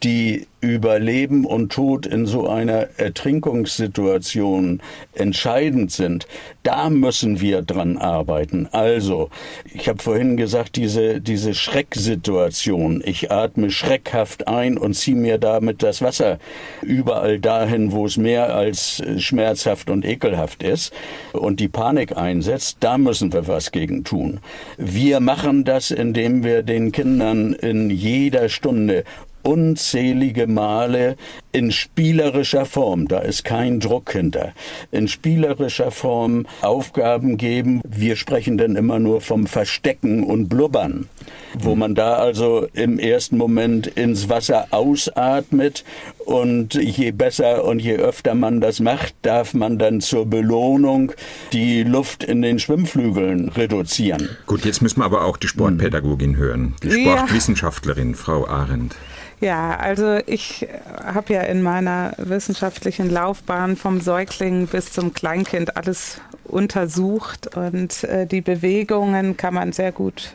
[0.03, 4.81] die über Leben und Tod in so einer Ertrinkungssituation
[5.13, 6.25] entscheidend sind,
[6.63, 8.69] da müssen wir dran arbeiten.
[8.71, 9.29] Also,
[9.73, 15.83] ich habe vorhin gesagt, diese, diese Schrecksituation, ich atme schreckhaft ein und ziehe mir damit
[15.83, 16.39] das Wasser
[16.81, 20.93] überall dahin, wo es mehr als schmerzhaft und ekelhaft ist
[21.33, 24.39] und die Panik einsetzt, da müssen wir was gegen tun.
[24.77, 29.03] Wir machen das, indem wir den Kindern in jeder Stunde
[29.43, 31.17] unzählige Male
[31.51, 34.53] in spielerischer Form, da ist kein Druck hinter,
[34.91, 37.81] in spielerischer Form Aufgaben geben.
[37.87, 41.07] Wir sprechen dann immer nur vom Verstecken und Blubbern,
[41.53, 45.83] wo man da also im ersten Moment ins Wasser ausatmet
[46.25, 51.11] und je besser und je öfter man das macht, darf man dann zur Belohnung
[51.51, 54.29] die Luft in den Schwimmflügeln reduzieren.
[54.47, 58.95] Gut, jetzt müssen wir aber auch die Sportpädagogin hören, die Sportwissenschaftlerin, Frau Arendt.
[59.43, 60.65] Ja, also ich
[61.03, 68.25] habe ja in meiner wissenschaftlichen Laufbahn vom Säugling bis zum Kleinkind alles untersucht und äh,
[68.25, 70.29] die Bewegungen kann man sehr gut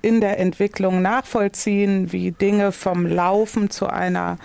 [0.00, 4.38] in der Entwicklung nachvollziehen, wie Dinge vom Laufen zu einer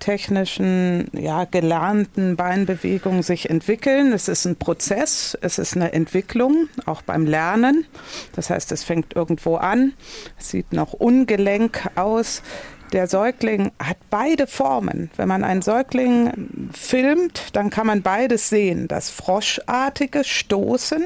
[0.00, 4.12] technischen, ja, gelernten Beinbewegung sich entwickeln.
[4.12, 7.86] Es ist ein Prozess, es ist eine Entwicklung, auch beim Lernen.
[8.34, 9.92] Das heißt, es fängt irgendwo an,
[10.38, 12.42] es sieht noch ungelenk aus
[12.94, 15.10] der Säugling hat beide Formen.
[15.16, 18.86] Wenn man einen Säugling filmt, dann kann man beides sehen.
[18.86, 21.04] Das froschartige Stoßen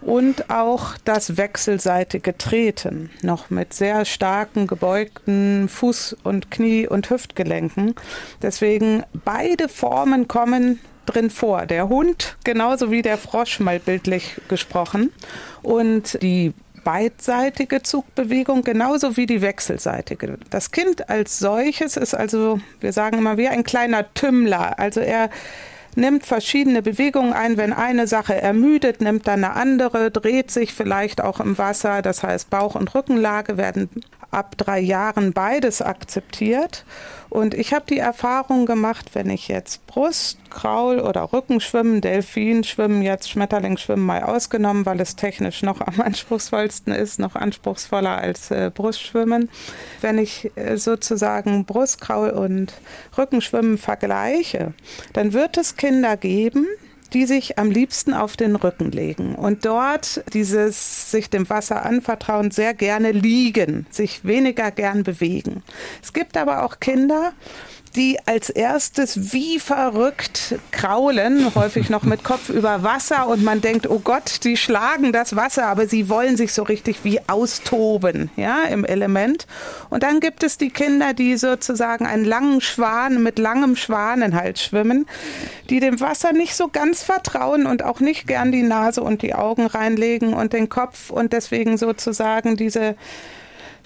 [0.00, 7.94] und auch das wechselseitige Treten, noch mit sehr starken gebeugten Fuß- und Knie- und Hüftgelenken.
[8.40, 11.66] Deswegen beide Formen kommen drin vor.
[11.66, 15.12] Der Hund genauso wie der Frosch mal bildlich gesprochen.
[15.62, 16.54] Und die
[16.88, 20.38] beidseitige Zugbewegung genauso wie die wechselseitige.
[20.48, 24.78] Das Kind als solches ist also, wir sagen immer, wie ein kleiner Tümmler.
[24.78, 25.28] Also er
[25.96, 27.58] nimmt verschiedene Bewegungen ein.
[27.58, 32.00] Wenn eine Sache ermüdet, nimmt dann eine andere, dreht sich vielleicht auch im Wasser.
[32.00, 33.90] Das heißt, Bauch- und Rückenlage werden
[34.30, 36.84] ab drei Jahren beides akzeptiert.
[37.30, 43.02] Und ich habe die Erfahrung gemacht, wenn ich jetzt Brust, Kraul oder Rückenschwimmen, Delfin schwimmen,
[43.02, 48.70] jetzt schwimmen mal ausgenommen, weil es technisch noch am anspruchsvollsten ist, noch anspruchsvoller als äh,
[48.74, 49.50] Brustschwimmen.
[50.00, 52.72] Wenn ich äh, sozusagen Brust, Kraul und
[53.16, 54.72] Rückenschwimmen vergleiche,
[55.12, 56.66] dann wird es Kinder geben,
[57.12, 62.50] die sich am liebsten auf den Rücken legen und dort dieses sich dem Wasser anvertrauen
[62.50, 65.62] sehr gerne liegen, sich weniger gern bewegen.
[66.02, 67.32] Es gibt aber auch Kinder,
[67.98, 73.90] die als erstes wie verrückt kraulen, häufig noch mit Kopf über Wasser und man denkt,
[73.90, 78.62] oh Gott, die schlagen das Wasser, aber sie wollen sich so richtig wie austoben, ja,
[78.62, 79.48] im Element.
[79.90, 85.06] Und dann gibt es die Kinder, die sozusagen einen langen Schwan mit langem Schwanenhals schwimmen,
[85.68, 89.34] die dem Wasser nicht so ganz vertrauen und auch nicht gern die Nase und die
[89.34, 92.94] Augen reinlegen und den Kopf und deswegen sozusagen diese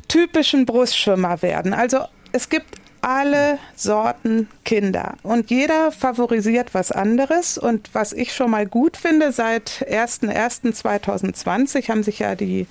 [0.09, 1.73] typischen Brustschwimmer werden.
[1.73, 2.01] Also
[2.33, 5.15] es gibt alle Sorten Kinder.
[5.23, 7.59] Und jeder favorisiert was anderes.
[7.59, 12.67] Und was ich schon mal gut finde, seit 01.01.2020 haben sich ja die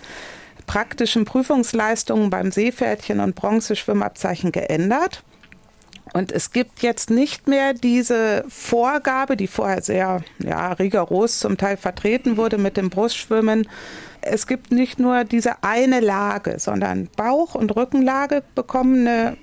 [0.65, 5.23] praktischen Prüfungsleistungen beim Seepferdchen und Bronzeschwimmabzeichen geändert.
[6.13, 11.77] Und es gibt jetzt nicht mehr diese Vorgabe, die vorher sehr ja, rigoros zum Teil
[11.77, 13.67] vertreten wurde mit dem Brustschwimmen.
[14.21, 19.37] Es gibt nicht nur diese eine Lage, sondern Bauch- und Rückenlage bekommen eine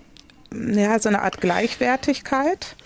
[0.53, 2.77] ja, so eine Art Gleichwertigkeit.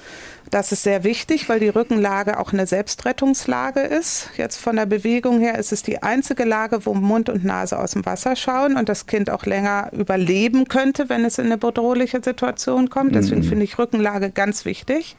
[0.51, 4.29] Das ist sehr wichtig, weil die Rückenlage auch eine Selbstrettungslage ist.
[4.37, 7.92] Jetzt von der Bewegung her ist es die einzige Lage, wo Mund und Nase aus
[7.92, 12.20] dem Wasser schauen und das Kind auch länger überleben könnte, wenn es in eine bedrohliche
[12.22, 13.14] Situation kommt.
[13.14, 13.48] Deswegen mhm.
[13.48, 15.16] finde ich Rückenlage ganz wichtig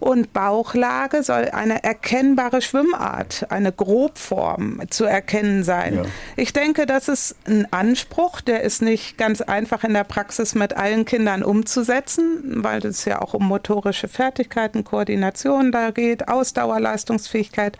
[0.00, 5.96] und Bauchlage soll eine erkennbare Schwimmart, eine Grobform zu erkennen sein.
[5.96, 6.02] Ja.
[6.36, 10.74] Ich denke, das ist ein Anspruch, der ist nicht ganz einfach in der Praxis mit
[10.76, 17.76] allen Kindern umzusetzen, weil es ja auch um motorische Fertigkeiten, Koordination da geht, Ausdauer, Leistungsfähigkeit.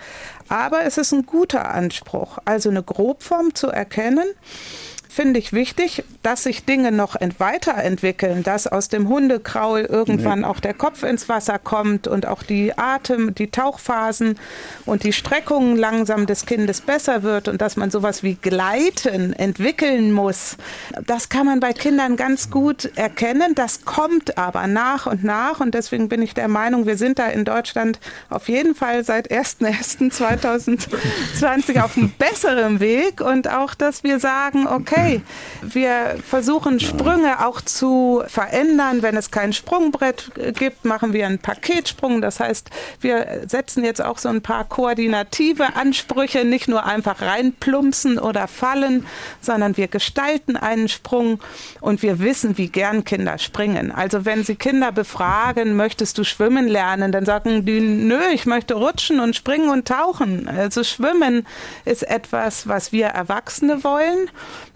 [0.49, 4.27] Aber es ist ein guter Anspruch, also eine Grobform zu erkennen
[5.11, 10.73] finde ich wichtig, dass sich Dinge noch weiterentwickeln, dass aus dem Hundekraul irgendwann auch der
[10.73, 14.39] Kopf ins Wasser kommt und auch die Atem, die Tauchphasen
[14.87, 20.13] und die Streckungen langsam des Kindes besser wird und dass man sowas wie Gleiten entwickeln
[20.13, 20.57] muss.
[21.07, 23.57] Das kann man bei Kindern ganz gut erkennen.
[23.57, 27.27] Das kommt aber nach und nach und deswegen bin ich der Meinung, wir sind da
[27.27, 34.21] in Deutschland auf jeden Fall seit 1.1.2020 auf einem besseren Weg und auch, dass wir
[34.21, 35.23] sagen, okay, okay,
[35.63, 39.03] wir versuchen Sprünge auch zu verändern.
[39.03, 42.21] Wenn es kein Sprungbrett gibt, machen wir einen Paketsprung.
[42.21, 48.19] Das heißt, wir setzen jetzt auch so ein paar koordinative Ansprüche, nicht nur einfach reinplumpsen
[48.19, 49.07] oder fallen,
[49.41, 51.41] sondern wir gestalten einen Sprung
[51.81, 53.93] und wir wissen, wie gern Kinder springen.
[53.93, 58.75] Also wenn Sie Kinder befragen, möchtest du schwimmen lernen, dann sagen die, nö, ich möchte
[58.75, 60.49] rutschen und springen und tauchen.
[60.49, 61.47] Also schwimmen
[61.85, 64.31] ist etwas, was wir Erwachsene wollen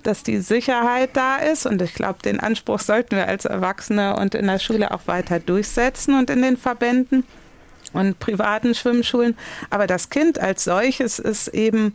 [0.07, 1.67] dass die Sicherheit da ist.
[1.67, 5.41] Und ich glaube, den Anspruch sollten wir als Erwachsene und in der Schule auch weiter
[5.41, 7.25] durchsetzen und in den Verbänden
[7.93, 9.37] und privaten Schwimmschulen.
[9.71, 11.95] Aber das Kind als solches ist eben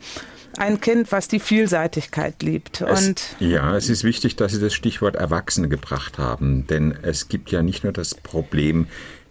[0.57, 2.81] ein Kind, was die Vielseitigkeit liebt.
[2.81, 7.51] Und ja, es ist wichtig, dass Sie das Stichwort Erwachsene gebracht haben, denn es gibt
[7.51, 8.87] ja nicht nur das Problem,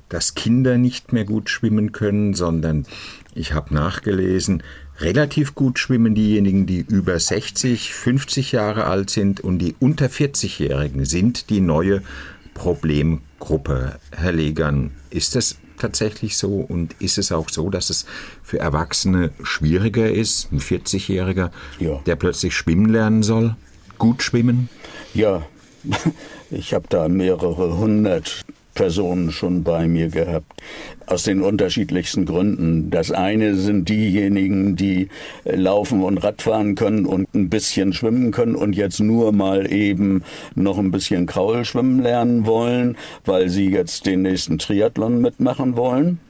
[0.08, 2.86] dass Kinder nicht mehr gut schwimmen können, sondern
[3.34, 4.62] ich habe nachgelesen,
[5.00, 11.04] relativ gut schwimmen diejenigen, die über 60, 50 Jahre alt sind und die unter 40-Jährigen
[11.04, 12.02] sind die neue
[12.54, 13.98] Problemgruppe.
[14.10, 18.04] Herr Legern, ist das tatsächlich so und ist es auch so, dass es
[18.42, 22.00] für Erwachsene schwieriger ist, ein 40-Jähriger, ja.
[22.06, 23.56] der plötzlich schwimmen lernen soll,
[23.98, 24.68] gut schwimmen?
[25.14, 25.46] Ja,
[26.50, 28.44] ich habe da mehrere hundert
[28.78, 30.62] Personen schon bei mir gehabt,
[31.06, 32.90] aus den unterschiedlichsten Gründen.
[32.90, 35.08] Das eine sind diejenigen, die
[35.44, 40.22] laufen und Radfahren können und ein bisschen schwimmen können und jetzt nur mal eben
[40.54, 46.20] noch ein bisschen Kraul schwimmen lernen wollen, weil sie jetzt den nächsten Triathlon mitmachen wollen.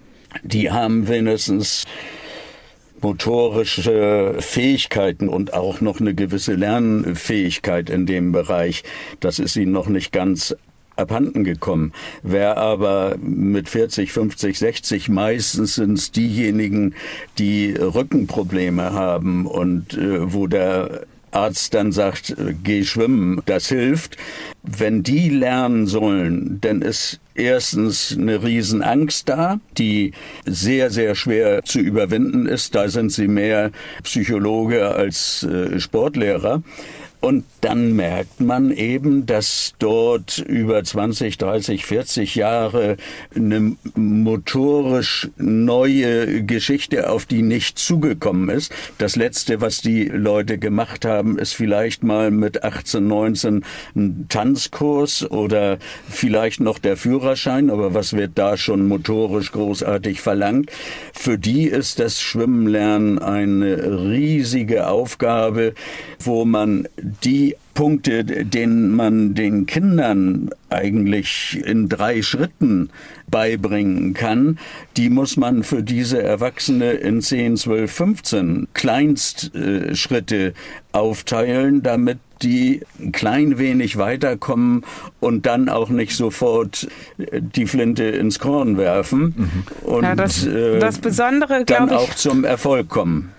[0.43, 1.85] Die haben wenigstens
[3.03, 8.85] motorische Fähigkeiten und auch noch eine gewisse Lernfähigkeit in dem Bereich.
[9.21, 10.57] Das ist ihnen noch nicht ganz
[10.99, 11.93] abhanden gekommen.
[12.23, 16.95] Wer aber mit 40, 50, 60 meistens sind es diejenigen,
[17.39, 24.17] die Rückenprobleme haben und äh, wo der Arzt dann sagt, äh, geh schwimmen, das hilft.
[24.63, 30.13] Wenn die lernen sollen, dann ist erstens eine Riesenangst da, die
[30.45, 32.75] sehr, sehr schwer zu überwinden ist.
[32.75, 33.71] Da sind sie mehr
[34.03, 36.63] Psychologe als äh, Sportlehrer.
[37.21, 42.97] Und dann merkt man eben, dass dort über 20, 30, 40 Jahre
[43.35, 48.73] eine motorisch neue Geschichte auf die nicht zugekommen ist.
[48.99, 53.65] Das letzte, was die Leute gemacht haben, ist vielleicht mal mit 18, 19
[53.97, 55.79] ein Tanzkurs oder
[56.09, 60.71] vielleicht noch der Führerschein, aber was wird da schon motorisch großartig verlangt?
[61.13, 65.75] Für die ist das Schwimmenlernen eine riesige Aufgabe,
[66.21, 66.87] wo man
[67.25, 72.91] die Punkte, denen man den Kindern eigentlich in drei Schritten
[73.29, 74.59] beibringen kann,
[74.97, 80.55] die muss man für diese Erwachsene in 10, 12, 15 Kleinstschritte
[80.93, 84.85] aufteilen, damit die ein klein wenig weiterkommen
[85.21, 89.89] und dann auch nicht sofort die Flinte ins Korn werfen mhm.
[89.89, 90.49] und ja, das,
[90.81, 93.33] das Besondere, dann auch zum Erfolg kommen.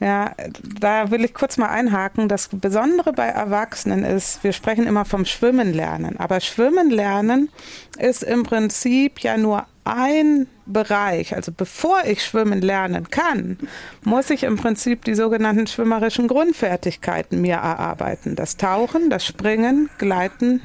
[0.00, 0.32] Ja,
[0.80, 2.28] da will ich kurz mal einhaken.
[2.28, 7.50] Das Besondere bei Erwachsenen ist, wir sprechen immer vom Schwimmen lernen, aber Schwimmen lernen
[7.98, 11.34] ist im Prinzip ja nur ein Bereich.
[11.34, 13.58] Also bevor ich schwimmen lernen kann,
[14.04, 18.36] muss ich im Prinzip die sogenannten schwimmerischen Grundfertigkeiten mir erarbeiten.
[18.36, 20.60] Das Tauchen, das Springen, Gleiten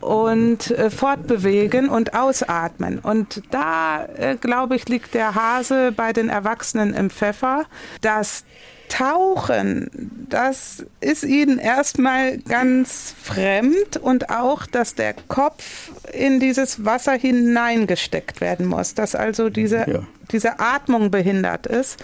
[0.00, 2.98] und äh, Fortbewegen und Ausatmen.
[2.98, 7.66] Und da, äh, glaube ich, liegt der Hase bei den Erwachsenen im Pfeffer,
[8.00, 8.44] dass
[8.88, 17.12] Tauchen, das ist ihnen erstmal ganz fremd und auch, dass der Kopf in dieses Wasser
[17.12, 20.02] hineingesteckt werden muss, dass also diese, ja.
[20.30, 21.98] diese Atmung behindert ist.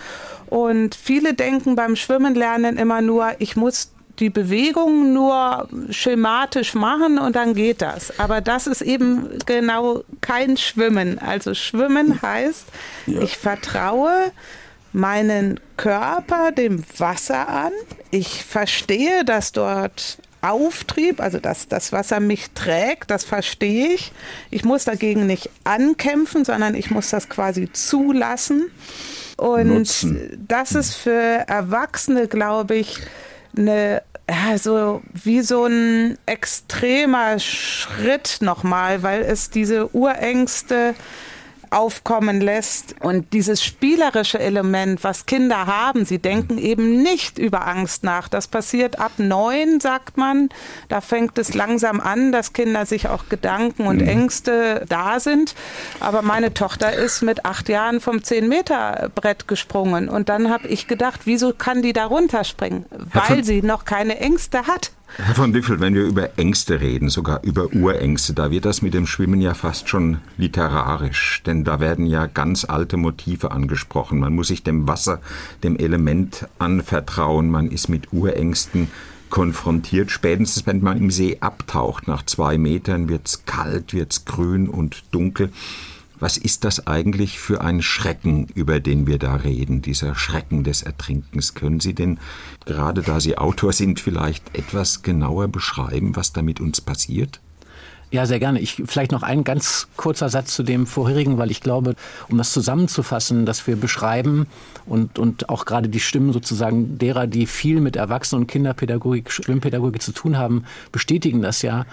[0.46, 7.18] Und viele denken beim Schwimmen lernen immer nur, ich muss die Bewegung nur schematisch machen
[7.18, 8.18] und dann geht das.
[8.18, 11.18] Aber das ist eben genau kein Schwimmen.
[11.18, 12.66] Also Schwimmen heißt,
[13.06, 13.22] ja.
[13.22, 14.32] ich vertraue
[14.92, 17.72] meinen Körper dem Wasser an.
[18.10, 24.12] Ich verstehe, dass dort Auftrieb, also dass das Wasser mich trägt, das verstehe ich.
[24.50, 28.70] Ich muss dagegen nicht ankämpfen, sondern ich muss das quasi zulassen.
[29.36, 30.44] Und Nutzen.
[30.48, 31.10] das ist für
[31.46, 32.98] Erwachsene, glaube ich,
[33.56, 40.94] eine ja, so wie so ein extremer Schritt nochmal, weil es diese Urängste
[41.70, 42.94] aufkommen lässt.
[43.00, 48.28] Und dieses spielerische Element, was Kinder haben, sie denken eben nicht über Angst nach.
[48.28, 50.48] Das passiert ab neun, sagt man.
[50.88, 54.08] Da fängt es langsam an, dass Kinder sich auch Gedanken und mhm.
[54.08, 55.54] Ängste da sind.
[56.00, 60.08] Aber meine Tochter ist mit acht Jahren vom 10-Meter-Brett gesprungen.
[60.08, 62.86] Und dann habe ich gedacht, wieso kann die da runterspringen?
[62.90, 64.92] Weil sie noch keine Ängste hat.
[65.16, 68.94] Herr von Düffel, wenn wir über Ängste reden, sogar über Urängste, da wird das mit
[68.94, 74.20] dem Schwimmen ja fast schon literarisch, denn da werden ja ganz alte Motive angesprochen.
[74.20, 75.20] Man muss sich dem Wasser,
[75.64, 78.88] dem Element anvertrauen, man ist mit Urängsten
[79.30, 80.10] konfrontiert.
[80.10, 85.50] Spätestens, wenn man im See abtaucht, nach zwei Metern wird's kalt, wird's grün und dunkel.
[86.20, 90.82] Was ist das eigentlich für ein Schrecken, über den wir da reden, dieser Schrecken des
[90.82, 91.54] Ertrinkens?
[91.54, 92.18] Können Sie denn,
[92.66, 97.40] gerade da Sie Autor sind, vielleicht etwas genauer beschreiben, was da mit uns passiert?
[98.12, 98.58] Ja, sehr gerne.
[98.58, 101.94] Ich vielleicht noch ein ganz kurzer Satz zu dem vorherigen, weil ich glaube,
[102.28, 104.48] um das zusammenzufassen, dass wir beschreiben
[104.86, 110.02] und, und auch gerade die Stimmen sozusagen derer, die viel mit Erwachsenen- und Kinderpädagogik, Schwimmpädagogik
[110.02, 111.86] zu tun haben, bestätigen das ja.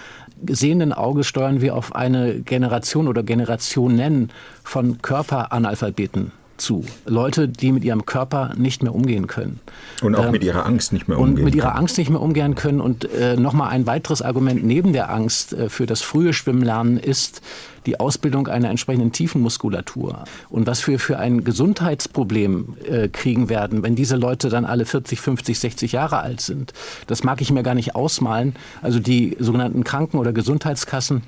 [0.47, 4.31] Sehenden Auges steuern wir auf eine Generation oder Generationen
[4.63, 6.83] von Körperanalphabeten zu.
[7.05, 9.59] Leute, die mit ihrem Körper nicht mehr umgehen können.
[10.01, 11.79] Und auch ähm, mit ihrer Angst nicht mehr umgehen Und mit ihrer können.
[11.79, 12.81] Angst nicht mehr umgehen können.
[12.81, 17.41] Und äh, nochmal ein weiteres Argument neben der Angst äh, für das frühe Schwimmlernen ist
[17.85, 20.25] die Ausbildung einer entsprechenden Tiefenmuskulatur.
[20.49, 25.19] Und was wir für ein Gesundheitsproblem äh, kriegen werden, wenn diese Leute dann alle 40,
[25.19, 26.73] 50, 60 Jahre alt sind,
[27.07, 28.55] das mag ich mir gar nicht ausmalen.
[28.81, 31.23] Also die sogenannten Kranken- oder Gesundheitskassen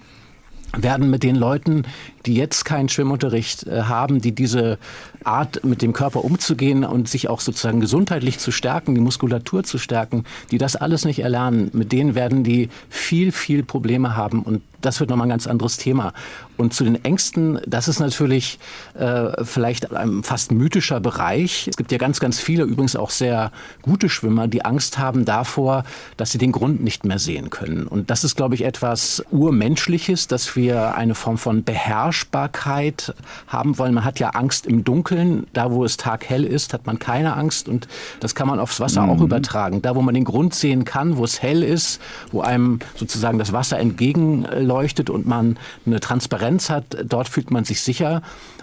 [0.78, 1.84] werden mit den Leuten,
[2.26, 4.78] die jetzt keinen Schwimmunterricht äh, haben, die diese
[5.26, 9.78] Art mit dem Körper umzugehen und sich auch sozusagen gesundheitlich zu stärken, die Muskulatur zu
[9.78, 14.62] stärken, die das alles nicht erlernen, mit denen werden die viel, viel Probleme haben und
[14.82, 16.14] das wird nochmal ein ganz anderes Thema.
[16.58, 18.60] Und zu den Ängsten, das ist natürlich
[18.94, 21.68] äh, vielleicht ein fast mythischer Bereich.
[21.70, 23.52] Es gibt ja ganz, ganz viele, übrigens auch sehr
[23.82, 25.84] gute Schwimmer, die Angst haben davor,
[26.18, 27.88] dass sie den Grund nicht mehr sehen können.
[27.88, 33.14] Und das ist, glaube ich, etwas Urmenschliches, dass wir eine Form von Beherrschbarkeit
[33.48, 33.94] haben wollen.
[33.94, 35.09] Man hat ja Angst im Dunkeln.
[35.54, 37.68] Da, wo es taghell ist, hat man keine Angst.
[37.68, 37.88] Und
[38.20, 39.10] das kann man aufs Wasser mhm.
[39.10, 39.82] auch übertragen.
[39.82, 42.02] Da, wo man den Grund sehen kann, wo es hell ist,
[42.32, 47.82] wo einem sozusagen das Wasser entgegenleuchtet und man eine Transparenz hat, dort fühlt man sich
[47.82, 48.22] sicher.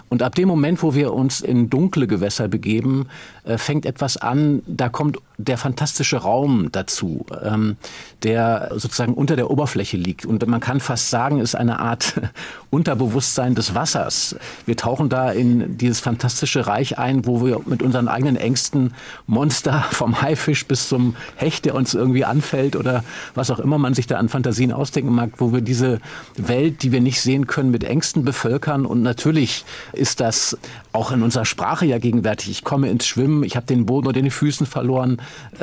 [0.09, 3.07] Und ab dem Moment, wo wir uns in dunkle Gewässer begeben,
[3.43, 7.77] äh, fängt etwas an, da kommt der fantastische Raum dazu, ähm,
[8.23, 10.25] der sozusagen unter der Oberfläche liegt.
[10.25, 12.19] Und man kann fast sagen, ist eine Art
[12.71, 14.35] Unterbewusstsein des Wassers.
[14.65, 18.95] Wir tauchen da in dieses fantastische Reich ein, wo wir mit unseren eigenen Ängsten
[19.27, 23.03] Monster vom Haifisch bis zum Hecht, der uns irgendwie anfällt oder
[23.35, 25.99] was auch immer man sich da an Fantasien ausdenken mag, wo wir diese
[26.35, 28.87] Welt, die wir nicht sehen können, mit Ängsten bevölkern.
[28.87, 30.57] Und natürlich ist das
[30.93, 32.49] auch in unserer Sprache ja gegenwärtig.
[32.49, 35.21] Ich komme ins Schwimmen, ich habe den Boden unter den Füßen verloren,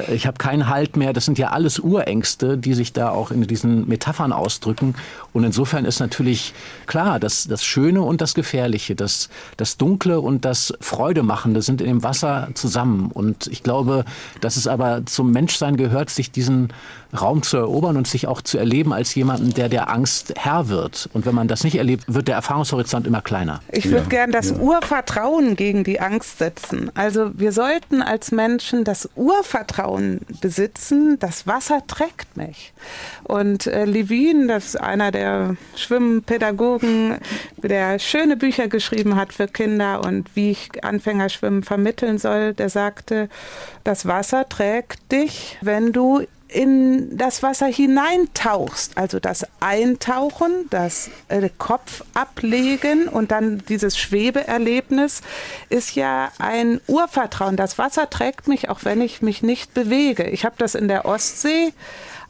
[0.09, 1.13] ich habe keinen Halt mehr.
[1.13, 4.95] Das sind ja alles Urängste, die sich da auch in diesen Metaphern ausdrücken.
[5.35, 6.55] Und insofern ist natürlich
[6.87, 11.89] klar, dass das Schöne und das Gefährliche, das, das Dunkle und das Freudemachende sind in
[11.89, 13.11] dem Wasser zusammen.
[13.13, 14.05] Und ich glaube,
[14.41, 16.73] dass es aber zum Menschsein gehört, sich diesen
[17.21, 21.09] Raum zu erobern und sich auch zu erleben als jemanden, der der Angst Herr wird.
[21.13, 23.61] Und wenn man das nicht erlebt, wird der Erfahrungshorizont immer kleiner.
[23.73, 24.57] Ich würde ja, gern das ja.
[24.57, 26.93] Urvertrauen gegen die Angst setzen.
[26.95, 32.73] Also wir sollten als Menschen das Urvertrauen besitzen, das Wasser trägt mich.
[33.25, 35.24] Und äh, Levin, das ist einer der
[35.77, 37.19] Schwimmpädagogen,
[37.57, 43.29] der schöne Bücher geschrieben hat für Kinder und wie ich Anfängerschwimmen vermitteln soll, der sagte,
[43.85, 48.97] das Wasser trägt dich, wenn du in das Wasser hineintauchst.
[48.97, 55.23] Also das Eintauchen, das äh, Kopf ablegen und dann dieses Schwebeerlebnis
[55.69, 57.57] ist ja ein Urvertrauen.
[57.57, 60.25] Das Wasser trägt mich, auch wenn ich mich nicht bewege.
[60.25, 61.73] Ich habe das in der Ostsee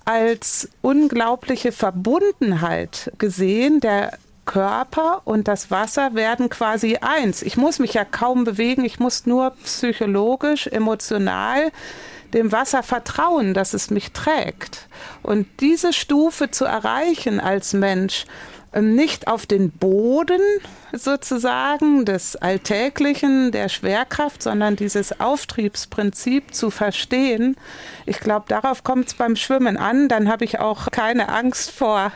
[0.05, 3.81] als unglaubliche Verbundenheit gesehen.
[3.81, 7.43] Der Körper und das Wasser werden quasi eins.
[7.43, 11.73] Ich muss mich ja kaum bewegen, ich muss nur psychologisch, emotional
[12.35, 14.89] dem Wasser vertrauen, dass es mich trägt.
[15.23, 18.27] Und diese Stufe zu erreichen als Mensch,
[18.81, 20.41] nicht auf den Boden
[20.93, 27.57] sozusagen des Alltäglichen, der Schwerkraft, sondern dieses Auftriebsprinzip zu verstehen.
[28.07, 30.09] Ich glaube, darauf kommt es beim Schwimmen an.
[30.09, 32.13] Dann habe ich auch keine Angst vor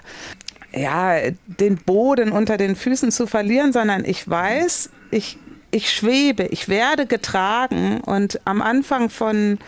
[0.73, 5.39] ja, den Boden unter den Füßen zu verlieren, sondern ich weiß, ich
[5.71, 9.59] ich schwebe, ich werde getragen und am Anfang von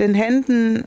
[0.00, 0.84] den Händen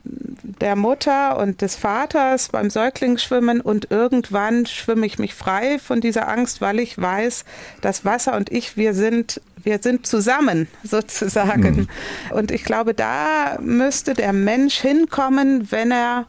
[0.60, 6.28] der Mutter und des Vaters beim Säuglingsschwimmen und irgendwann schwimme ich mich frei von dieser
[6.28, 7.46] Angst, weil ich weiß,
[7.82, 11.76] das Wasser und ich, wir sind wir sind zusammen sozusagen.
[11.76, 12.36] Mhm.
[12.36, 16.26] Und ich glaube, da müsste der Mensch hinkommen, wenn er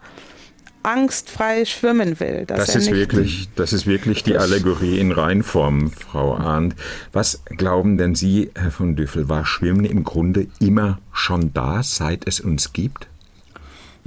[0.82, 2.44] angstfrei schwimmen will.
[2.46, 6.74] Das ist, wirklich, das ist wirklich die Allegorie in Reinform, Frau Arndt.
[7.12, 12.26] Was glauben denn Sie, Herr von Düffel, war Schwimmen im Grunde immer schon da, seit
[12.26, 13.08] es uns gibt?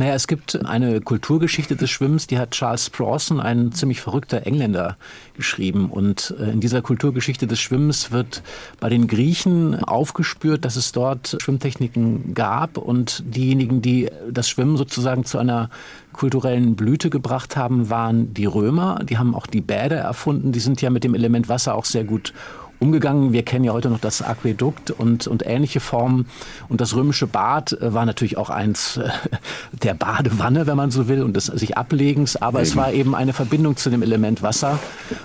[0.01, 4.97] Naja, es gibt eine Kulturgeschichte des Schwimmens, die hat Charles Sprawson, ein ziemlich verrückter Engländer,
[5.35, 5.91] geschrieben.
[5.91, 8.41] Und äh, in dieser Kulturgeschichte des Schwimmens wird
[8.79, 15.23] bei den Griechen aufgespürt, dass es dort Schwimmtechniken gab und diejenigen, die das Schwimmen sozusagen
[15.23, 15.69] zu einer
[16.13, 19.01] kulturellen Blüte gebracht haben, waren die Römer.
[19.07, 20.51] Die haben auch die Bäder erfunden.
[20.51, 22.33] Die sind ja mit dem Element Wasser auch sehr gut
[22.81, 23.31] umgegangen.
[23.31, 26.25] Wir kennen ja heute noch das Aquädukt und, und ähnliche Formen.
[26.67, 29.09] Und das römische Bad äh, war natürlich auch eins äh,
[29.83, 32.35] der Badewanne, wenn man so will, und des sich Ablegens.
[32.35, 32.67] Aber eben.
[32.67, 34.79] es war eben eine Verbindung zu dem Element Wasser.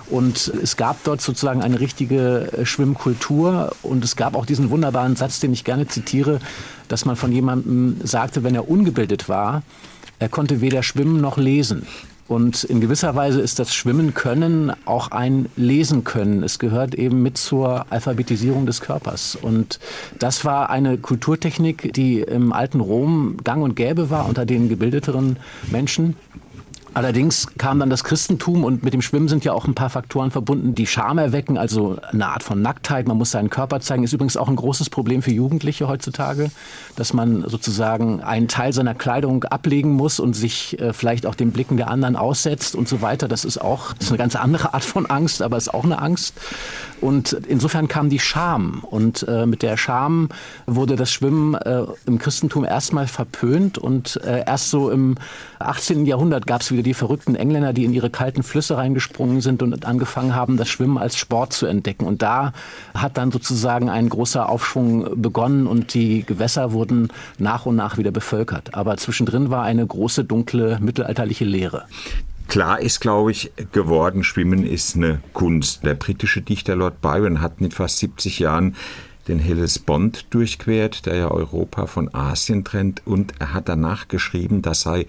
[0.09, 3.71] Und es gab dort sozusagen eine richtige äh, Schwimmkultur.
[3.81, 6.39] Und es gab auch diesen wunderbaren Satz, den ich gerne zitiere,
[6.87, 9.63] dass man von jemandem sagte, wenn er ungebildet war,
[10.19, 11.87] er konnte weder schwimmen noch lesen.
[12.27, 16.43] Und in gewisser Weise ist das Schwimmen können auch ein Lesen können.
[16.43, 19.37] Es gehört eben mit zur Alphabetisierung des Körpers.
[19.41, 19.79] Und
[20.19, 25.37] das war eine Kulturtechnik, die im alten Rom gang und gäbe war unter den gebildeteren
[25.71, 26.17] Menschen.
[26.97, 30.31] Allerdings kam dann das Christentum und mit dem Schwimmen sind ja auch ein paar Faktoren
[30.31, 34.13] verbunden, die Scham erwecken, also eine Art von Nacktheit, man muss seinen Körper zeigen, ist
[34.13, 36.49] übrigens auch ein großes Problem für Jugendliche heutzutage,
[36.95, 41.51] dass man sozusagen einen Teil seiner Kleidung ablegen muss und sich äh, vielleicht auch den
[41.51, 43.27] Blicken der anderen aussetzt und so weiter.
[43.27, 45.83] Das ist auch das ist eine ganz andere Art von Angst, aber es ist auch
[45.83, 46.33] eine Angst.
[46.99, 50.29] Und insofern kam die Scham und äh, mit der Scham
[50.65, 55.15] wurde das Schwimmen äh, im Christentum erstmal verpönt und äh, erst so im
[55.59, 56.05] 18.
[56.05, 59.85] Jahrhundert gab es wieder die verrückten Engländer, die in ihre kalten Flüsse reingesprungen sind und
[59.85, 62.05] angefangen haben, das Schwimmen als Sport zu entdecken.
[62.05, 62.53] Und da
[62.93, 68.11] hat dann sozusagen ein großer Aufschwung begonnen und die Gewässer wurden nach und nach wieder
[68.11, 68.73] bevölkert.
[68.73, 71.85] Aber zwischendrin war eine große, dunkle, mittelalterliche Leere.
[72.47, 75.83] Klar ist, glaube ich, geworden, Schwimmen ist eine Kunst.
[75.83, 78.75] Der britische Dichter Lord Byron hat mit fast 70 Jahren
[79.27, 84.81] den Hellespont durchquert, der ja Europa von Asien trennt, und er hat danach geschrieben, das
[84.81, 85.05] sei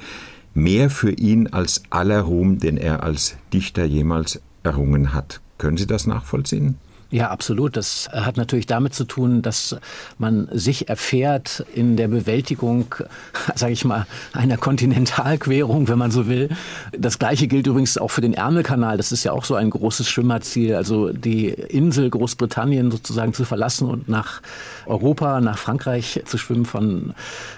[0.53, 5.41] mehr für ihn als aller Ruhm, den er als Dichter jemals errungen hat.
[5.59, 6.76] Können Sie das nachvollziehen?
[7.11, 7.74] Ja, absolut.
[7.76, 9.76] Das hat natürlich damit zu tun, dass
[10.18, 12.94] man sich erfährt in der Bewältigung,
[13.54, 16.50] sage ich mal, einer Kontinentalquerung, wenn man so will.
[16.92, 18.98] Das Gleiche gilt übrigens auch für den Ärmelkanal.
[18.98, 23.88] Das ist ja auch so ein großes Schwimmerziel, also die Insel Großbritannien sozusagen zu verlassen
[23.88, 24.42] und nach
[24.89, 27.14] Europa, nach Frankreich zu schwimmen, von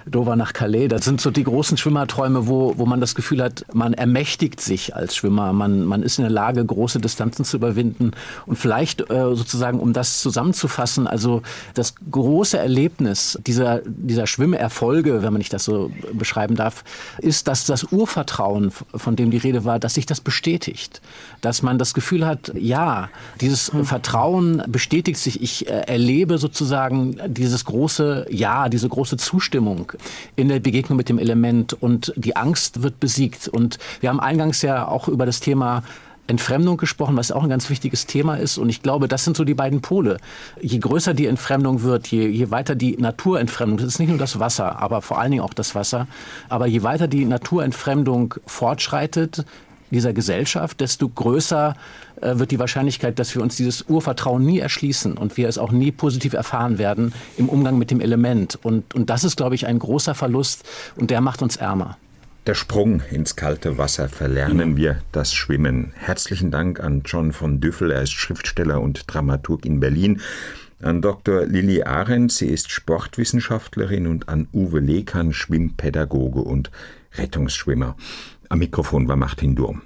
[0.07, 0.89] Dover nach Calais.
[0.89, 4.95] Das sind so die großen Schwimmerträume, wo, wo man das Gefühl hat, man ermächtigt sich
[4.95, 5.53] als Schwimmer.
[5.53, 8.13] Man, man ist in der Lage, große Distanzen zu überwinden
[8.47, 11.43] und vielleicht äh, sozusagen, um das zusammenzufassen, also
[11.75, 16.85] das große Erlebnis dieser, dieser Schwimmerfolge, wenn man nicht das so beschreiben darf,
[17.19, 21.01] ist, dass das Urvertrauen, von dem die Rede war, dass sich das bestätigt.
[21.41, 23.09] Dass man das Gefühl hat, ja,
[23.41, 25.43] dieses Vertrauen bestätigt sich.
[25.43, 29.93] Ich äh, erlebe sozusagen dieses große Ja, diese große Zustimmung
[30.37, 33.49] in der Begegnung mit dem Element und die Angst wird besiegt.
[33.49, 35.83] Und wir haben eingangs ja auch über das Thema
[36.31, 38.57] Entfremdung gesprochen, was auch ein ganz wichtiges Thema ist.
[38.57, 40.19] Und ich glaube, das sind so die beiden Pole.
[40.61, 44.39] Je größer die Entfremdung wird, je, je weiter die Naturentfremdung, das ist nicht nur das
[44.39, 46.07] Wasser, aber vor allen Dingen auch das Wasser,
[46.49, 49.45] aber je weiter die Naturentfremdung fortschreitet,
[49.91, 51.75] dieser Gesellschaft, desto größer
[52.23, 55.91] wird die Wahrscheinlichkeit, dass wir uns dieses Urvertrauen nie erschließen und wir es auch nie
[55.93, 58.59] positiv erfahren werden im Umgang mit dem Element.
[58.63, 60.65] Und, und das ist, glaube ich, ein großer Verlust
[60.97, 61.97] und der macht uns ärmer.
[62.47, 65.93] Der Sprung ins kalte Wasser verlernen wir das Schwimmen.
[65.95, 70.23] Herzlichen Dank an John von Düffel, er ist Schriftsteller und Dramaturg in Berlin,
[70.83, 71.45] an Dr.
[71.45, 76.71] Lilly Arendt, sie ist Sportwissenschaftlerin und an Uwe Lekan, Schwimmpädagoge und
[77.17, 77.97] Rettungsschwimmer.
[78.49, 79.83] Am Mikrofon war Martin Durm.